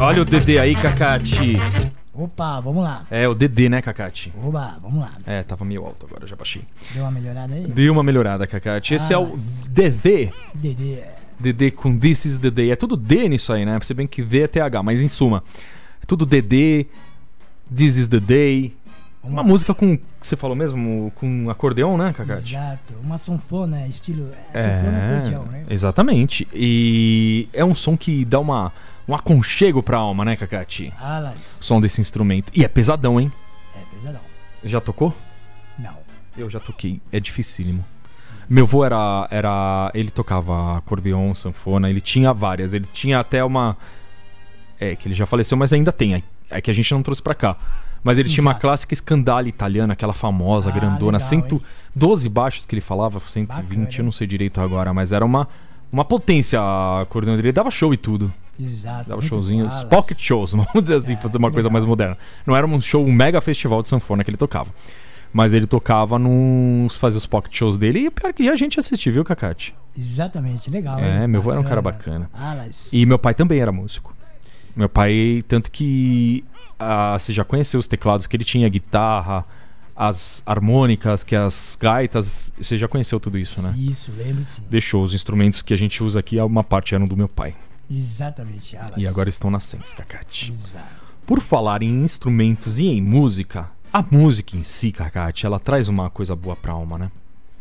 olha 0.03 0.23
o 0.23 0.25
Dedê 0.25 0.59
aí, 0.59 0.75
Cacate. 0.75 1.53
Opa, 2.13 2.61
vamos 2.61 2.83
lá. 2.83 3.07
É, 3.09 3.29
o 3.29 3.35
DD, 3.35 3.69
né, 3.69 3.81
Cacate? 3.81 4.33
Opa, 4.43 4.77
vamos 4.83 4.99
lá. 4.99 5.13
É, 5.25 5.45
tava 5.45 5.65
meio 5.65 5.87
alto 5.87 6.05
agora, 6.05 6.27
já 6.27 6.35
baixei. 6.35 6.63
Deu 6.93 7.05
uma 7.05 7.11
melhorada 7.13 7.55
aí? 7.55 7.65
Deu 7.69 7.93
uma 7.93 8.03
melhorada, 8.03 8.45
Cacate. 8.45 8.95
Esse 8.95 9.13
é 9.13 9.17
o 9.17 9.27
ah, 9.27 9.69
DD. 9.69 10.33
DD. 10.53 10.99
DD 11.39 11.67
é. 11.69 11.71
com 11.71 11.97
This 11.97 12.25
is 12.25 12.39
the 12.41 12.51
day. 12.51 12.73
É 12.73 12.75
tudo 12.75 12.97
D 12.97 13.29
nisso 13.29 13.53
aí, 13.53 13.65
né? 13.65 13.79
Se 13.85 13.95
bem 13.95 14.05
que 14.05 14.21
V 14.21 14.41
é 14.41 14.49
TH, 14.49 14.83
mas 14.83 15.01
em 15.01 15.07
suma. 15.07 15.45
É 16.03 16.05
tudo 16.05 16.27
DD, 16.27 16.89
This 17.73 17.99
is 17.99 18.09
the 18.09 18.19
day, 18.19 18.75
uma, 19.29 19.43
música 19.43 19.75
com, 19.75 19.99
você 20.21 20.37
falou 20.37 20.57
mesmo, 20.57 21.13
com 21.15 21.51
acordeão, 21.51 21.97
né, 21.97 22.13
Cacate? 22.13 22.55
Exato, 22.55 22.95
uma 23.03 23.19
sanfona, 23.19 23.87
estilo 23.87 24.31
é, 24.55 24.59
é 24.59 24.63
sanfona 24.63 25.07
acordeão, 25.07 25.45
né? 25.45 25.67
Exatamente. 25.69 26.49
E 26.53 27.49
é 27.53 27.65
um 27.65 27.75
som 27.75 27.97
que 27.97 28.25
dá 28.25 28.41
uma, 28.41 28.73
um 29.07 29.15
aconchego 29.15 29.83
pra 29.83 29.99
alma, 29.99 30.25
né, 30.25 30.37
Cacate? 30.37 30.93
Ah, 31.01 31.35
som 31.43 31.81
desse 31.81 32.01
instrumento. 32.01 32.51
E 32.55 32.65
é 32.65 32.69
pesadão, 32.69 33.21
hein? 33.21 33.31
É 33.77 33.95
pesadão. 33.95 34.21
Já 34.65 34.81
tocou? 34.81 35.15
Não. 35.79 35.97
Eu 36.37 36.49
já 36.49 36.59
toquei, 36.59 37.01
é 37.13 37.21
dificílimo. 37.21 37.85
Meu 38.49 38.65
avô 38.65 38.83
era, 38.83 39.29
era. 39.31 39.91
Ele 39.93 40.11
tocava 40.11 40.79
acordeão, 40.79 41.35
sanfona, 41.35 41.91
ele 41.91 42.01
tinha 42.01 42.33
várias. 42.33 42.73
Ele 42.73 42.87
tinha 42.93 43.21
até 43.21 43.45
uma. 43.45 43.77
É, 44.81 44.97
que 44.97 45.07
ele 45.07 45.15
já 45.15 45.27
faleceu, 45.27 45.57
mas 45.59 45.73
ainda 45.73 45.93
tem. 45.93 46.15
É, 46.15 46.23
é 46.51 46.61
que 46.61 46.71
a 46.71 46.75
gente 46.75 46.91
não 46.93 47.03
trouxe 47.03 47.21
pra 47.21 47.35
cá. 47.35 47.57
Mas 48.03 48.19
ele 48.19 48.29
tinha 48.29 48.43
uma 48.43 48.53
Exato. 48.53 48.61
clássica 48.63 48.95
escandalha 48.95 49.49
italiana, 49.49 49.93
aquela 49.93 50.15
famosa, 50.15 50.71
Ah, 50.71 50.73
grandona. 50.73 51.19
legal, 51.19 51.29
112 51.29 52.29
baixos 52.29 52.65
que 52.67 52.75
ele 52.75 52.81
falava, 52.81 53.21
120, 53.21 53.49
Bacana, 53.69 53.89
eu 53.99 54.05
não 54.05 54.13
sei 54.13 54.27
direito 54.27 54.61
agora, 54.61 54.95
mas 54.95 55.13
era 55.13 55.25
uma, 55.25 55.49
uma 55.93 56.05
potência 56.05 56.61
a 56.61 57.05
dele. 57.37 57.49
Ele 57.49 57.53
dava 57.53 57.71
show 57.71 57.93
e 57.93 57.97
tudo. 57.97 58.33
Exato. 58.59 59.09
Dava 59.11 59.23
showzinhos, 59.23 59.85
pocket 59.85 60.19
shows, 60.19 60.51
vamos 60.67 60.83
dizer 60.83 60.97
assim, 60.97 61.13
É, 61.13 61.17
fazer 61.17 61.39
uma 61.39 61.51
coisa 61.51 61.69
mais 61.71 61.85
moderna. 61.85 62.17
Não 62.47 62.57
era 62.57 62.67
um 62.67 62.81
show, 62.81 63.05
um 63.05 63.13
mega 63.13 63.41
festival 63.41 63.83
de 63.83 63.89
sanfona 63.89 64.25
que 64.25 64.31
ele 64.31 64.37
tocava. 64.37 64.69
Mas 65.33 65.53
ele 65.53 65.67
tocava 65.67 66.19
nos. 66.19 66.97
fazia 66.97 67.19
os 67.19 67.27
pocket 67.27 67.55
shows 67.55 67.77
dele 67.77 68.07
e 68.07 68.11
pior 68.11 68.33
que 68.33 68.49
a 68.49 68.57
gente 68.57 68.81
assistia, 68.81 69.13
viu, 69.13 69.23
Cacate? 69.25 69.75
Exatamente, 69.97 70.71
legal. 70.71 70.99
É, 70.99 71.23
hein? 71.23 71.29
meu 71.29 71.41
avô 71.41 71.51
era 71.53 71.61
um 71.61 71.65
cara 71.65 71.83
bacana. 71.83 72.31
Ah, 72.33 72.55
Larissa. 72.55 72.97
E 72.97 73.05
meu 73.05 73.19
pai 73.19 73.35
também 73.35 73.61
era 73.61 73.71
músico. 73.71 74.15
Meu 74.75 74.89
pai, 74.89 75.45
tanto 75.49 75.71
que. 75.71 76.45
ah, 76.79 77.17
você 77.19 77.33
já 77.33 77.45
conheceu 77.45 77.81
os 77.81 77.87
teclados 77.87 78.27
que 78.27 78.37
ele 78.37 78.45
tinha, 78.45 78.67
a 78.67 78.71
guitarra, 78.71 79.45
as 79.97 80.43
harmônicas, 80.47 81.25
que 81.25 81.35
as 81.35 81.77
gaitas. 81.81 82.53
Você 82.57 82.79
já 82.79 82.87
conheceu 82.87 83.19
tudo 83.19 83.39
isso, 83.39 83.63
né? 83.63 83.75
Isso, 83.77 84.13
lembro 84.17 84.45
sim. 84.45 84.63
Deixou 84.71 85.03
os 85.03 85.13
instrumentos 85.15 85.63
que 85.63 85.75
a 85.75 85.77
gente 85.77 86.03
usa 86.03 86.21
aqui, 86.21 86.41
uma 86.41 86.63
parte 86.63 86.95
eram 86.95 87.07
do 87.07 87.17
meu 87.17 87.29
pai. 87.29 87.55
Exatamente. 87.91 88.77
Larissa. 88.77 89.01
E 89.01 89.07
agora 89.07 89.29
estão 89.29 89.51
na 89.51 89.61
Sense, 89.61 89.95
Cacate. 89.95 90.51
Exato. 90.51 91.09
Por 91.27 91.41
falar 91.41 91.83
em 91.83 92.05
instrumentos 92.05 92.79
e 92.79 92.87
em 92.87 93.03
música, 93.03 93.69
a 93.93 94.03
música 94.03 94.57
em 94.57 94.63
si, 94.65 94.93
Cacate, 94.93 95.47
ela 95.47 95.59
traz 95.59 95.89
uma 95.89 96.11
coisa 96.11 96.37
boa 96.37 96.55
pra 96.55 96.73
alma, 96.73 96.99
né? 96.99 97.11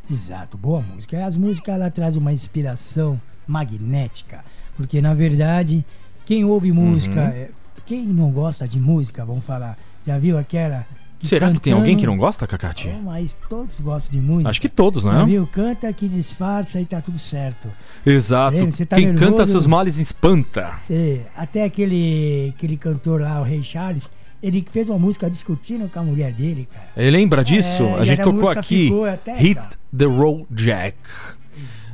Exato, 0.10 0.58
boa 0.58 0.82
música. 0.82 1.26
As 1.26 1.36
músicas 1.36 1.76
ela 1.76 1.90
traz 1.90 2.16
uma 2.16 2.32
inspiração 2.32 3.20
magnética, 3.46 4.44
porque 4.76 5.02
na 5.02 5.14
verdade 5.14 5.86
quem 6.28 6.44
ouve 6.44 6.74
música, 6.74 7.22
Uhum. 7.22 7.28
é- 7.28 7.50
quem 7.86 8.04
não 8.06 8.30
gosta 8.32 8.68
de 8.68 8.78
música, 8.82 9.24
vamos 9.24 9.46
falar, 9.46 9.78
já 10.06 10.20
viu 10.20 10.38
aquela? 10.38 10.86
Será 11.24 11.48
que 11.48 11.54
tem 11.54 11.72
cantando- 11.72 11.78
alguém 11.78 11.98
que 11.98 12.06
não 12.06 12.18
gosta, 12.18 12.46
Cacate? 12.46 12.90
Oh, 12.96 13.02
mas 13.04 13.36
todos 13.50 13.80
gostam 13.80 14.12
de 14.20 14.24
música. 14.24 14.50
Acho 14.52 14.60
que 14.62 14.68
todos, 14.70 15.04
Já 15.04 15.14
né? 15.14 15.26
viu? 15.26 15.48
Canta 15.48 15.92
que 15.94 16.08
disfarça 16.08 16.80
e 16.82 16.86
tá 16.86 17.00
tudo 17.02 17.18
certo. 17.18 17.70
Exato. 18.06 18.58
Tá 18.86 18.96
Quem 18.98 19.06
nervoso? 19.08 19.26
canta 19.32 19.46
seus 19.48 19.66
males 19.66 19.98
espanta. 19.98 20.74
Você, 20.80 21.26
até 21.36 21.64
aquele, 21.64 22.54
aquele 22.56 22.76
cantor 22.78 23.22
lá, 23.22 23.40
o 23.40 23.44
Rei 23.44 23.64
Charles, 23.64 24.12
ele 24.44 24.64
fez 24.70 24.90
uma 24.90 25.00
música 25.00 25.28
discutindo 25.30 25.90
com 25.90 26.00
a 26.00 26.04
mulher 26.04 26.32
dele, 26.34 26.68
cara. 26.72 26.86
Ele 26.96 27.18
lembra 27.18 27.44
disso? 27.44 27.84
É, 27.84 27.94
a 28.02 28.06
gente 28.06 28.22
a 28.22 28.24
tocou 28.26 28.50
aqui 28.50 28.92
até, 29.12 29.38
Hit 29.38 29.56
cara. 29.56 29.70
the 29.98 30.06
Road 30.06 30.46
Jack. 30.52 30.98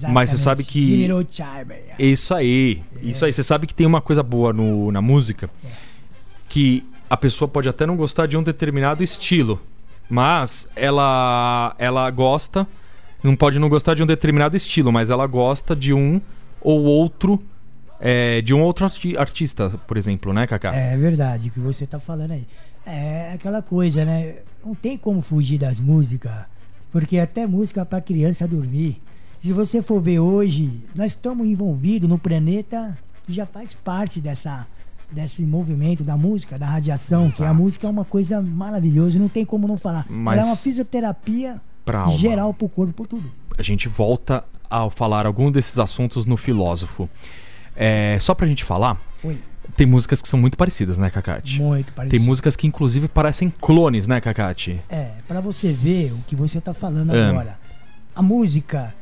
Mas 0.09 0.29
você 0.31 0.37
sabe 0.37 0.63
que- 0.63 1.07
Charmer. 1.29 1.83
Isso 1.99 2.33
aí. 2.33 2.81
É. 3.01 3.05
Isso 3.05 3.23
aí. 3.25 3.31
Você 3.33 3.43
sabe 3.43 3.67
que 3.67 3.73
tem 3.73 3.85
uma 3.87 4.01
coisa 4.01 4.21
boa 4.23 4.51
no, 4.53 4.91
na 4.91 5.01
música 5.01 5.49
que 6.49 6.85
a 7.09 7.17
pessoa 7.17 7.47
pode 7.47 7.69
até 7.69 7.85
não 7.85 7.95
gostar 7.95 8.27
de 8.27 8.37
um 8.37 8.43
determinado 8.43 9.03
estilo, 9.03 9.61
mas 10.09 10.67
ela 10.75 11.75
ela 11.77 12.09
gosta, 12.11 12.67
não 13.23 13.35
pode 13.35 13.59
não 13.59 13.69
gostar 13.69 13.93
de 13.93 14.03
um 14.03 14.05
determinado 14.05 14.55
estilo, 14.57 14.91
mas 14.91 15.09
ela 15.09 15.25
gosta 15.27 15.75
de 15.75 15.93
um 15.93 16.19
ou 16.61 16.81
outro 16.83 17.41
é, 17.99 18.41
de 18.41 18.53
um 18.53 18.61
outro 18.61 18.85
arti- 18.85 19.17
artista, 19.17 19.69
por 19.87 19.95
exemplo, 19.97 20.33
né, 20.33 20.45
Kaká? 20.45 20.73
É 20.75 20.97
verdade, 20.97 21.47
o 21.49 21.51
que 21.51 21.59
você 21.59 21.85
tá 21.85 21.99
falando 21.99 22.31
aí. 22.31 22.45
É 22.85 23.31
aquela 23.33 23.61
coisa, 23.61 24.03
né? 24.03 24.39
Não 24.65 24.75
tem 24.75 24.97
como 24.97 25.21
fugir 25.21 25.57
das 25.57 25.79
músicas, 25.79 26.33
porque 26.91 27.17
até 27.17 27.47
música 27.47 27.85
pra 27.85 28.01
criança 28.01 28.45
dormir. 28.47 29.01
Se 29.43 29.51
você 29.51 29.81
for 29.81 30.01
ver 30.01 30.19
hoje, 30.19 30.81
nós 30.95 31.07
estamos 31.07 31.45
envolvidos 31.45 32.07
no 32.07 32.17
planeta 32.17 32.97
que 33.25 33.33
já 33.33 33.45
faz 33.45 33.73
parte 33.73 34.21
dessa 34.21 34.65
desse 35.11 35.43
movimento 35.45 36.03
da 36.03 36.17
música, 36.17 36.57
da 36.57 36.65
radiação, 36.65 37.29
que 37.29 37.43
a 37.43 37.47
Exato. 37.47 37.59
música 37.61 37.85
é 37.85 37.89
uma 37.89 38.03
coisa 38.05 38.41
maravilhosa, 38.41 39.19
não 39.19 39.27
tem 39.29 39.45
como 39.45 39.67
não 39.67 39.77
falar. 39.77 40.07
Mas- 40.09 40.39
Ela 40.39 40.47
é 40.47 40.49
uma 40.49 40.55
fisioterapia 40.55 41.61
Pra 41.85 42.07
geral 42.07 42.51
pro 42.51 42.67
corpo, 42.67 42.93
por 42.93 43.05
tudo. 43.05 43.31
a 43.55 43.61
gente 43.61 43.87
volta 43.87 44.43
a 44.71 44.89
falar 44.89 45.27
algum 45.27 45.51
desses 45.51 45.77
assuntos 45.77 46.25
no 46.25 46.35
filósofo. 46.35 47.07
É, 47.75 48.17
só 48.19 48.33
pra 48.33 48.47
gente 48.47 48.63
falar, 48.63 48.99
Oi, 49.23 49.37
tem 49.75 49.85
músicas 49.85 50.19
que 50.19 50.27
são 50.27 50.39
muito 50.39 50.57
parecidas, 50.57 50.97
né, 50.97 51.11
Cacate? 51.11 51.61
muito 51.61 51.87
Tem 51.87 51.95
parecido. 51.95 52.25
músicas 52.25 52.55
que 52.55 52.65
inclusive 52.65 53.07
parecem 53.07 53.51
clones, 53.51 54.07
né, 54.07 54.19
Cacate? 54.19 54.81
É, 54.89 55.11
pra 55.27 55.41
você 55.41 55.71
ver 55.71 56.11
o 56.13 56.23
que 56.23 56.35
você 56.35 56.59
tá 56.59 56.73
falando 56.73 57.13
É. 57.15 57.29
agora. 57.29 57.59
A 58.15 58.21
música, 58.23 58.95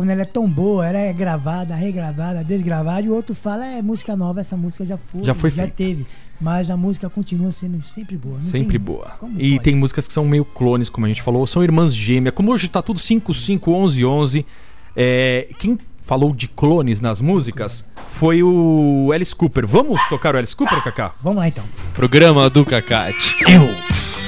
quando 0.00 0.08
ela 0.08 0.22
é 0.22 0.24
tão 0.24 0.48
boa, 0.48 0.86
ela 0.88 0.96
é 0.98 1.12
gravada, 1.12 1.74
regravada, 1.74 2.42
desgravada, 2.42 3.02
e 3.02 3.10
o 3.10 3.14
outro 3.14 3.34
fala, 3.34 3.66
é 3.66 3.82
música 3.82 4.16
nova, 4.16 4.40
essa 4.40 4.56
música 4.56 4.86
já 4.86 4.96
foi, 4.96 5.22
Já 5.24 5.34
foi 5.34 5.50
já 5.50 5.56
feita. 5.64 5.76
teve. 5.76 6.06
Mas 6.40 6.70
a 6.70 6.76
música 6.78 7.10
continua 7.10 7.52
sendo 7.52 7.82
sempre 7.82 8.16
boa. 8.16 8.36
não 8.38 8.44
Sempre 8.44 8.78
tem- 8.78 8.80
boa. 8.80 9.10
como 9.20 9.38
E 9.38 9.50
pode? 9.52 9.62
tem 9.64 9.76
músicas 9.76 10.08
que 10.08 10.14
são 10.14 10.24
meio 10.24 10.42
clones, 10.42 10.88
como 10.88 11.04
a 11.04 11.08
gente 11.10 11.20
falou, 11.20 11.46
são 11.46 11.62
irmãs 11.62 11.94
gêmeas. 11.94 12.34
Como 12.34 12.50
hoje 12.50 12.66
tá 12.68 12.80
tudo 12.80 12.98
5, 12.98 13.34
5, 13.34 13.70
11, 13.70 14.02
11. 14.06 14.46
É, 14.96 15.48
quem 15.58 15.76
falou 16.02 16.34
de 16.34 16.48
clones 16.48 16.98
nas 16.98 17.20
músicas 17.20 17.84
foi 18.12 18.42
o 18.42 19.10
Alice 19.12 19.34
Cooper. 19.34 19.66
Vamos 19.66 20.00
tocar 20.08 20.34
o 20.34 20.38
Alice 20.38 20.56
Cooper, 20.56 20.82
Kaká? 20.82 21.12
Vamos 21.22 21.36
lá 21.40 21.46
então. 21.46 21.64
Programa 21.92 22.48
do 22.48 22.64
Cacate. 22.64 23.44
I'm 23.46 24.19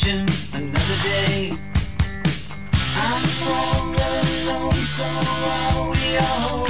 take 0.00 0.54
another 0.54 0.98
day. 1.02 1.52
I'm 2.96 3.24
all 3.48 3.94
alone, 4.08 4.80
so 4.96 5.04
are 5.04 5.90
we 5.90 6.16
all. 6.18 6.66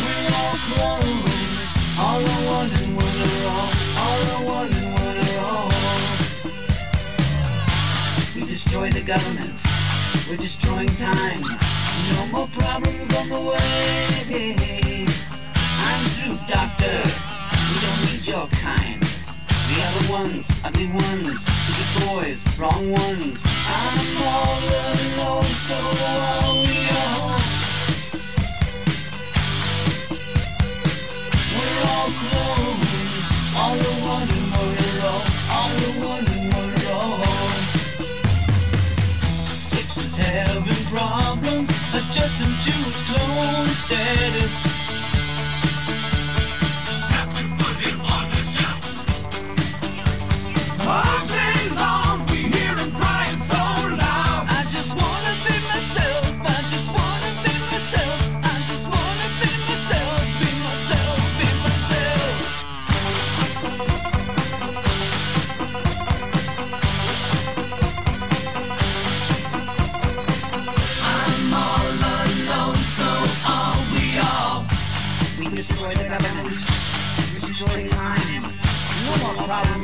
We're 0.00 0.30
all 0.38 0.56
clones. 0.66 1.68
All 1.98 2.22
are 2.32 2.42
one 2.56 2.70
and 2.80 2.90
one 2.96 3.18
are 3.26 3.44
all. 3.54 3.70
All 4.02 4.22
are 4.34 4.44
one 4.56 4.72
and 4.72 4.88
one 4.94 5.18
are 5.26 5.38
all. 5.46 5.70
We 8.34 8.40
destroy 8.46 8.90
the 8.90 9.02
government. 9.02 9.60
We're 10.28 10.36
destroying 10.36 10.88
time. 10.88 11.42
No 12.10 12.20
more 12.32 12.48
problems 12.48 13.14
on 13.14 13.28
the 13.28 13.40
way. 13.50 15.06
I'm 15.88 16.04
through, 16.06 16.38
doctor. 16.48 16.96
We 17.70 17.80
don't 17.80 18.00
need 18.02 18.26
your 18.26 18.46
kind. 18.48 19.03
The 19.74 19.82
other 19.82 20.12
ones, 20.12 20.48
ugly 20.64 20.86
ones, 20.86 21.44
stupid 21.44 22.06
boys, 22.06 22.46
wrong 22.58 22.92
ones. 22.92 23.42
I'm 23.44 24.22
all 24.22 24.62
alone, 24.62 25.44
so 25.50 25.74
are 25.74 26.54
we 26.62 26.78
all. 26.94 27.34
We're 31.56 31.82
all 31.90 32.10
clones. 32.22 33.24
All 33.58 33.74
are 33.74 34.00
one 34.14 34.28
and 34.30 34.46
one 34.52 34.78
are 34.78 35.00
all. 35.10 35.22
All 35.50 35.74
are 35.82 35.96
one 36.06 36.26
and 36.28 36.46
one 36.54 36.70
are 36.70 36.94
all. 36.94 37.48
Six 39.48 39.86
is 39.96 40.16
having 40.16 40.82
problems 40.86 41.68
adjusting 41.92 42.54
to 42.62 42.72
his 42.86 43.02
clone 43.02 43.66
status. 43.66 44.54
Destroy 77.64 77.86
time. 77.86 78.42
No 79.04 79.16
more 79.22 79.46
problems 79.46 79.83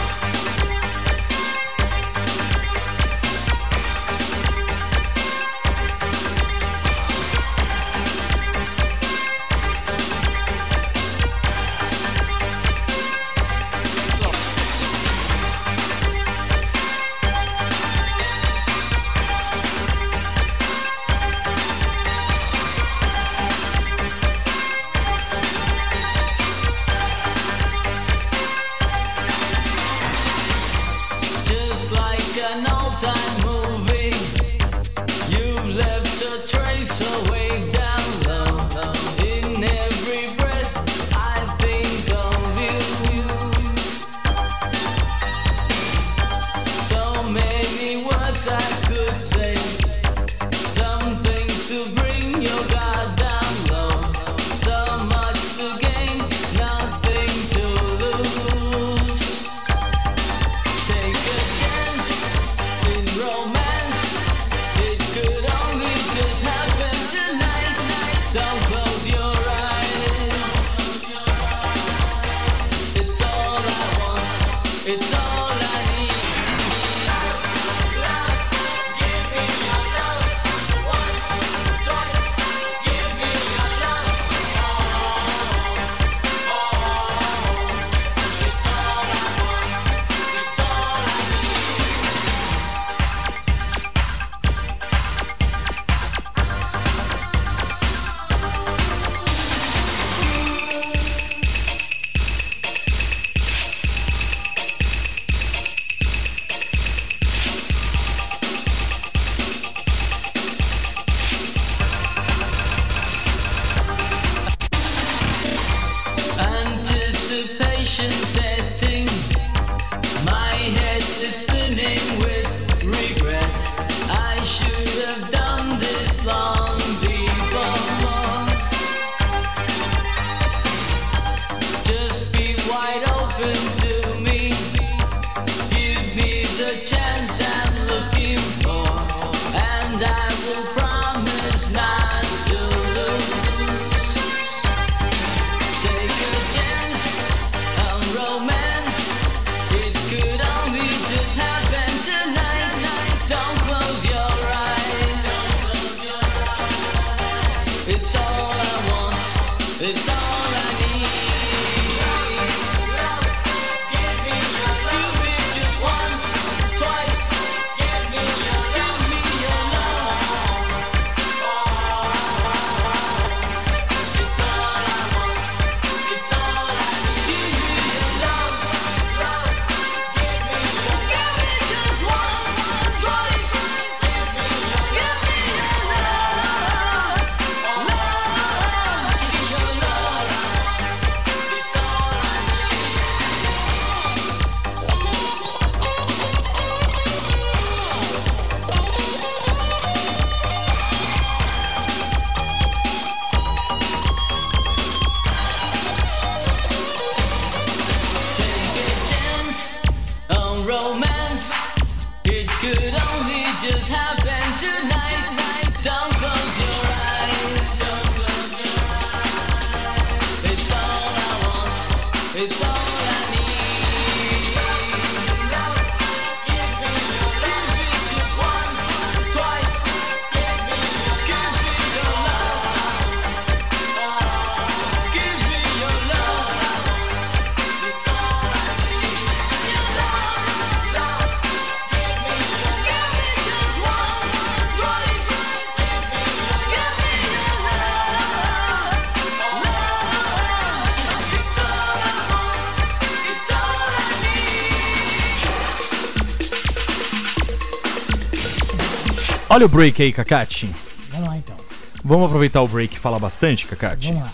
Olha 259.53 259.65
o 259.65 259.69
break 259.69 260.01
aí, 260.01 260.13
Cacate. 260.13 260.71
Vamos 261.09 261.27
lá 261.27 261.35
então. 261.35 261.57
Vamos 262.05 262.27
aproveitar 262.27 262.61
o 262.61 262.67
break 262.69 262.95
e 262.95 262.99
falar 262.99 263.19
bastante, 263.19 263.65
Cacate? 263.65 264.07
Vamos 264.07 264.21
lá. 264.23 264.31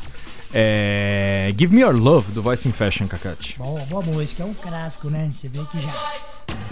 É... 0.53 1.51
Give 1.57 1.73
Me 1.73 1.81
Your 1.81 1.95
Love, 1.95 2.31
do 2.33 2.43
Vice 2.43 2.69
in 2.69 2.71
Fashion, 2.71 3.07
Cacate. 3.07 3.57
Boa, 3.57 3.81
boa 3.85 4.03
música, 4.03 4.43
é 4.43 4.45
um 4.45 4.53
clássico, 4.53 5.09
né? 5.09 5.27
Você 5.33 5.49
vê 5.49 5.65
que 5.71 5.81
já 5.81 5.89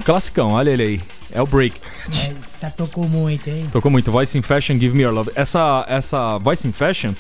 Classicão, 0.06 0.50
olha 0.52 0.70
ele 0.70 0.84
aí. 0.84 1.02
É 1.32 1.42
o 1.42 1.48
break. 1.48 1.82
é, 2.24 2.36
já 2.62 2.70
tocou 2.70 3.10
muito, 3.10 3.50
hein? 3.50 3.68
Tocou 3.74 3.90
muito. 3.90 4.12
Voice 4.12 4.38
in 4.38 4.44
Fashion, 4.44 4.78
Give 4.78 4.96
Me 4.96 5.02
Your 5.02 5.12
Love. 5.12 5.32
Essa, 5.34 5.84
essa 5.90 6.38
Voice 6.38 6.68
in 6.68 6.72
Fashion, 6.72 7.16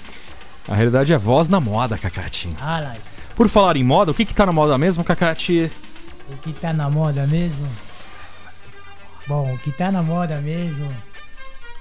a 0.67 0.75
realidade 0.75 1.11
é 1.11 1.17
voz 1.17 1.49
na 1.49 1.59
moda, 1.59 1.97
Cacate. 1.97 2.55
Ah, 2.61 2.81
Lars, 2.81 3.17
Por 3.35 3.49
falar 3.49 3.75
em 3.77 3.83
moda, 3.83 4.11
o 4.11 4.13
que 4.13 4.25
que 4.25 4.35
tá 4.35 4.45
na 4.45 4.51
moda 4.51 4.77
mesmo, 4.77 5.03
Cacate? 5.03 5.71
o 6.31 6.37
que 6.37 6.53
tá 6.53 6.71
na 6.71 6.87
moda 6.87 7.25
mesmo? 7.25 7.67
Bom, 9.25 9.51
o 9.51 9.57
que 9.57 9.71
tá 9.71 9.91
na 9.91 10.03
moda 10.03 10.37
mesmo 10.39 10.87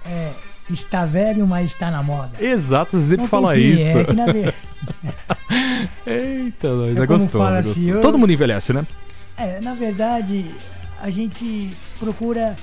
é. 0.06 0.32
Está 0.70 1.04
velho, 1.04 1.46
mas 1.46 1.72
está 1.72 1.90
na 1.90 2.02
moda. 2.02 2.30
Exato, 2.40 2.98
você 2.98 3.18
Não 3.18 3.28
fala 3.28 3.52
fim, 3.54 3.60
isso. 3.74 3.98
É 3.98 4.04
que 4.04 4.12
na 4.14 4.24
verdade. 4.24 4.54
Eita, 6.06 6.68
nós, 6.74 6.96
É 6.96 7.02
é 7.02 7.06
gostoso. 7.06 7.38
fala 7.38 7.56
é 7.56 7.58
assim, 7.60 7.70
gostoso. 7.82 7.96
eu- 7.98 8.00
Todo 8.02 8.18
mundo 8.18 8.32
envelhece, 8.32 8.72
né? 8.72 8.86
É, 9.36 9.60
na 9.60 9.74
verdade, 9.74 10.54
a 11.00 11.10
gente 11.10 11.76
procura, 11.98 12.56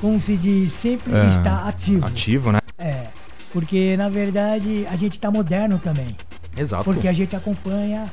como 0.00 0.20
se 0.20 0.36
diz, 0.36 0.72
sempre 0.72 1.12
É, 1.12 1.26
estar 1.28 1.66
ativo. 1.66 2.06
Ativo, 2.06 2.52
né? 2.52 2.60
É, 2.78 3.06
porque 3.52 3.96
na 3.96 4.08
verdade 4.08 4.86
a 4.88 4.94
gente 4.94 5.18
tá 5.18 5.28
moderno 5.30 5.80
também. 5.80 6.16
Exato. 6.56 6.84
Porque 6.84 7.08
a 7.08 7.12
gente 7.12 7.34
acompanha 7.34 8.04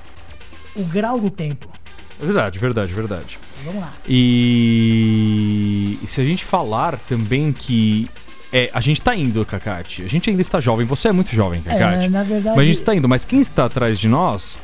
o 0.75 0.83
grau 0.85 1.19
do 1.19 1.29
tempo. 1.29 1.69
Verdade, 2.19 2.57
verdade, 2.57 2.91
verdade. 2.93 3.37
Vamos 3.63 3.81
lá. 3.81 3.91
E... 4.07 5.99
e 6.01 6.07
se 6.07 6.19
a 6.21 6.23
gente 6.23 6.43
falar 6.45 6.97
também 7.07 7.51
que 7.51 8.09
é, 8.57 8.69
a 8.73 8.79
gente 8.79 9.01
tá 9.01 9.13
indo, 9.15 9.43
Cacate. 9.45 10.03
A 10.03 10.07
gente 10.07 10.29
ainda 10.29 10.41
está 10.41 10.61
jovem. 10.61 10.85
Você 10.85 11.09
é 11.09 11.11
muito 11.11 11.35
jovem, 11.35 11.61
Cacate. 11.61 12.05
É, 12.05 12.09
na 12.09 12.23
verdade. 12.23 12.55
Mas 12.55 12.59
a 12.59 12.63
gente 12.63 12.77
está 12.77 12.95
indo. 12.95 13.09
Mas 13.09 13.25
quem 13.25 13.41
está 13.41 13.65
atrás 13.65 13.99
de 13.99 14.07
nós 14.07 14.57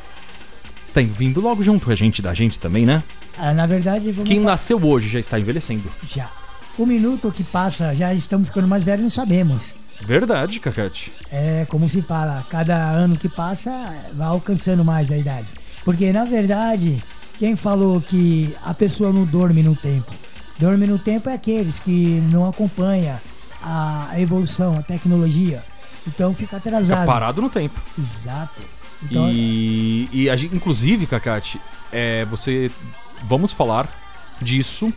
está 0.84 1.02
indo 1.02 1.12
vindo 1.12 1.40
logo 1.40 1.62
junto 1.62 1.84
com 1.86 1.92
a 1.92 1.94
gente, 1.94 2.22
da 2.22 2.32
gente 2.32 2.58
também, 2.58 2.86
né? 2.86 3.02
ah, 3.38 3.52
na 3.52 3.66
verdade, 3.66 4.12
Quem 4.24 4.40
pa- 4.42 4.50
nasceu 4.50 4.82
hoje 4.84 5.08
já 5.08 5.18
está 5.20 5.38
envelhecendo. 5.38 5.84
já. 6.10 6.30
O 6.78 6.86
minuto 6.86 7.30
que 7.30 7.44
passa, 7.44 7.94
já 7.94 8.14
estamos 8.14 8.48
ficando 8.48 8.66
mais 8.66 8.82
velhos, 8.82 9.02
não 9.02 9.10
sabemos. 9.10 9.76
Verdade, 10.06 10.58
Cacate. 10.58 11.12
É 11.30 11.66
como 11.68 11.86
se 11.88 12.00
fala, 12.02 12.42
cada 12.48 12.76
ano 12.76 13.16
que 13.16 13.28
passa 13.28 13.94
vai 14.14 14.26
alcançando 14.26 14.82
mais 14.84 15.10
a 15.10 15.18
idade. 15.18 15.46
Porque 15.84 16.12
na 16.12 16.24
verdade, 16.24 17.02
quem 17.38 17.56
falou 17.56 18.00
que 18.00 18.54
a 18.64 18.72
pessoa 18.72 19.12
não 19.12 19.24
dorme 19.24 19.62
no 19.62 19.76
tempo? 19.76 20.12
Dorme 20.58 20.86
no 20.86 20.98
tempo 20.98 21.28
é 21.28 21.34
aqueles 21.34 21.78
que 21.78 22.22
não 22.32 22.48
acompanham 22.48 23.18
a 23.62 24.20
evolução, 24.20 24.78
a 24.78 24.82
tecnologia. 24.82 25.62
Então 26.06 26.34
fica 26.34 26.56
Fica 26.56 26.68
atrasado. 26.68 27.06
parado 27.06 27.40
no 27.40 27.48
tempo. 27.48 27.80
Exato. 27.98 28.60
Então, 29.02 29.30
E, 29.30 30.08
e 30.12 30.30
a 30.30 30.36
inclusive, 30.36 31.06
Cacate, 31.06 31.60
é, 31.92 32.24
você. 32.24 32.70
Vamos 33.24 33.52
falar 33.52 33.88
disso 34.40 34.92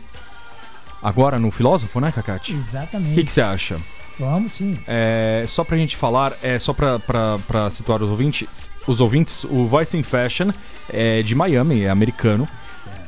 agora 1.02 1.38
no 1.38 1.50
filósofo, 1.50 2.00
né? 2.00 2.12
O 2.16 2.52
exatamente. 2.52 3.14
que 3.14 3.24
que 3.24 3.32
você 3.32 3.40
acha? 3.40 3.80
Vamos 4.18 4.52
sim. 4.52 4.78
É, 4.86 5.44
só 5.46 5.62
pra 5.62 5.76
gente 5.76 5.96
falar, 5.96 6.36
é, 6.42 6.58
só 6.58 6.72
pra, 6.72 6.98
pra, 6.98 7.38
pra 7.46 7.70
situar 7.70 8.02
os 8.02 8.08
ouvintes, 8.08 8.48
os 8.86 9.00
ouvintes, 9.00 9.44
o 9.44 9.68
Vice 9.68 9.96
in 9.96 10.02
Fashion 10.02 10.50
é 10.88 11.22
de 11.22 11.34
Miami, 11.34 11.82
é 11.82 11.90
americano. 11.90 12.48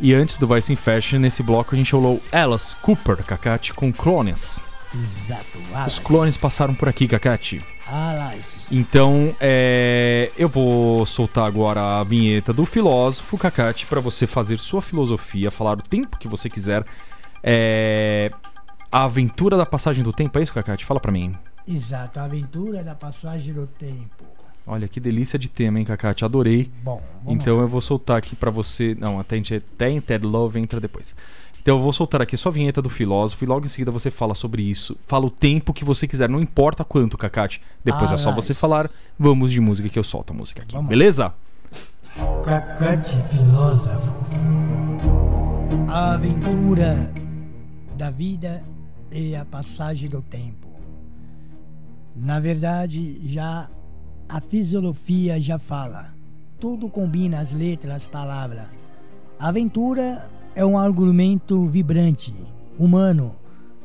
E 0.00 0.14
antes 0.14 0.36
do 0.38 0.46
Vice 0.46 0.72
in 0.72 0.76
Fashion, 0.76 1.18
nesse 1.18 1.42
bloco 1.42 1.74
a 1.74 1.78
gente 1.78 1.92
rolou 1.92 2.22
Alice 2.30 2.76
Cooper, 2.76 3.16
Cacate, 3.24 3.72
com 3.72 3.92
clones. 3.92 4.60
Exato. 4.94 5.58
Os 5.58 5.74
Alas. 5.74 5.98
clones 5.98 6.36
passaram 6.36 6.74
por 6.74 6.88
aqui. 6.88 7.08
Alas. 7.86 8.68
Então, 8.70 9.34
é, 9.40 10.30
eu 10.36 10.48
vou 10.48 11.04
soltar 11.06 11.46
agora 11.46 12.00
a 12.00 12.02
vinheta 12.02 12.52
do 12.52 12.64
filósofo 12.64 13.36
Cacate 13.38 13.86
pra 13.86 14.00
você 14.00 14.26
fazer 14.26 14.58
sua 14.58 14.82
filosofia, 14.82 15.50
falar 15.50 15.78
o 15.78 15.82
tempo 15.82 16.18
que 16.18 16.28
você 16.28 16.48
quiser. 16.48 16.84
É, 17.42 18.30
a 18.90 19.04
aventura 19.04 19.56
da 19.56 19.66
passagem 19.66 20.02
do 20.02 20.12
tempo, 20.12 20.38
é 20.38 20.42
isso, 20.42 20.52
Cacate? 20.52 20.84
Fala 20.84 21.00
pra 21.00 21.12
mim. 21.12 21.34
Exato. 21.66 22.18
A 22.20 22.24
aventura 22.24 22.82
da 22.82 22.94
passagem 22.94 23.52
do 23.52 23.66
tempo. 23.66 24.24
Olha 24.66 24.86
que 24.86 25.00
delícia 25.00 25.38
de 25.38 25.48
tema, 25.48 25.78
hein, 25.78 25.84
Cacate? 25.84 26.24
Adorei. 26.26 26.70
Bom, 26.82 27.02
Então 27.26 27.58
eu 27.58 27.66
vou 27.66 27.80
soltar 27.80 28.18
aqui 28.18 28.36
pra 28.36 28.50
você. 28.50 28.94
Não, 28.98 29.18
até 29.18 29.40
Tainted 29.78 30.26
Love 30.26 30.58
entra 30.60 30.78
depois. 30.78 31.14
Então 31.68 31.76
eu 31.76 31.82
vou 31.82 31.92
soltar 31.92 32.22
aqui 32.22 32.34
sua 32.34 32.50
vinheta 32.50 32.80
do 32.80 32.88
filósofo 32.88 33.44
e 33.44 33.46
logo 33.46 33.66
em 33.66 33.68
seguida 33.68 33.90
você 33.90 34.10
fala 34.10 34.34
sobre 34.34 34.62
isso. 34.62 34.96
Fala 35.06 35.26
o 35.26 35.30
tempo 35.30 35.74
que 35.74 35.84
você 35.84 36.08
quiser, 36.08 36.26
não 36.26 36.40
importa 36.40 36.82
quanto, 36.82 37.18
Cacate. 37.18 37.60
Depois 37.84 38.10
Ah, 38.10 38.14
é 38.14 38.16
só 38.16 38.34
você 38.34 38.52
nice. 38.52 38.60
falar. 38.60 38.88
Vamos 39.18 39.52
de 39.52 39.60
música 39.60 39.86
que 39.86 39.98
eu 39.98 40.02
solto 40.02 40.32
a 40.32 40.34
música 40.34 40.62
aqui. 40.62 40.72
Vamos. 40.72 40.88
Beleza? 40.88 41.34
Cacate 42.42 43.18
filósofo. 43.20 44.10
A 45.88 46.14
aventura 46.14 47.12
da 47.98 48.10
vida 48.10 48.64
e 49.12 49.36
a 49.36 49.44
passagem 49.44 50.08
do 50.08 50.22
tempo. 50.22 50.68
Na 52.16 52.40
verdade, 52.40 53.28
já 53.28 53.68
a 54.26 54.40
filosofia 54.40 55.38
já 55.38 55.58
fala. 55.58 56.14
Tudo 56.58 56.88
combina 56.88 57.40
as 57.40 57.52
letras, 57.52 57.94
as 57.94 58.06
palavras. 58.06 58.68
Aventura 59.38 60.30
é 60.58 60.66
um 60.66 60.76
argumento 60.76 61.68
vibrante, 61.68 62.34
humano, 62.76 63.36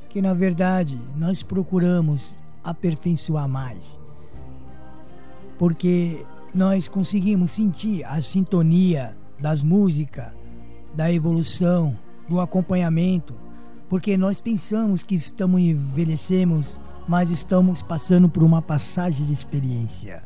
que 0.10 0.24
na 0.24 0.34
verdade 0.34 1.00
nós 1.16 1.44
procuramos 1.44 2.42
aperfeiçoar 2.64 3.48
mais. 3.48 4.00
Porque 5.60 6.26
nós 6.52 6.88
conseguimos 6.88 7.52
sentir 7.52 8.04
a 8.06 8.20
sintonia 8.24 9.16
das 9.40 9.62
músicas, 9.62 10.34
da 10.96 11.14
evolução, 11.14 11.96
do 12.28 12.40
acompanhamento, 12.40 13.36
porque 13.88 14.18
nós 14.18 14.42
pensamos 14.42 15.04
que 15.04 15.14
estamos 15.14 15.62
envelhecemos, 15.62 16.80
mas 17.08 17.30
estamos 17.30 17.84
passando 17.84 18.28
por 18.28 18.42
uma 18.42 18.64
passagem 18.64 19.28
de 19.28 19.34
experiência. 19.34 20.24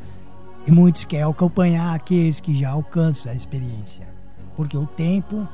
E 0.66 0.72
muitos 0.72 1.04
querem 1.04 1.30
acompanhar 1.30 1.93
aqueles 1.93 2.39
que 2.39 2.58
já 2.58 2.70
alcançam 2.70 3.34
a 3.34 3.36
experiência, 3.36 4.08
porque 4.56 4.78
o 4.78 4.86
tempo 4.86 5.45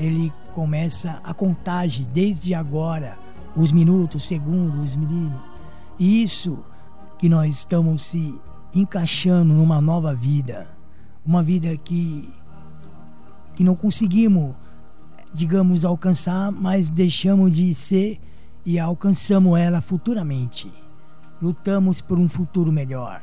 ele 0.00 0.32
começa 0.54 1.20
a 1.22 1.34
contagem 1.34 2.06
desde 2.12 2.54
agora, 2.54 3.18
os 3.54 3.70
minutos, 3.70 4.24
segundos, 4.24 4.80
os 4.80 4.96
milímetros. 4.96 5.44
E 5.98 6.22
isso 6.22 6.64
que 7.18 7.28
nós 7.28 7.52
estamos 7.52 8.06
se 8.06 8.40
encaixando 8.74 9.52
numa 9.52 9.80
nova 9.80 10.14
vida, 10.14 10.66
uma 11.24 11.42
vida 11.42 11.76
que 11.76 12.32
que 13.54 13.64
não 13.64 13.76
conseguimos, 13.76 14.56
digamos, 15.34 15.84
alcançar, 15.84 16.50
mas 16.50 16.88
deixamos 16.88 17.56
de 17.56 17.74
ser 17.74 18.18
e 18.64 18.78
alcançamos 18.78 19.58
ela 19.58 19.82
futuramente. 19.82 20.72
Lutamos 21.42 22.00
por 22.00 22.18
um 22.18 22.26
futuro 22.26 22.72
melhor. 22.72 23.22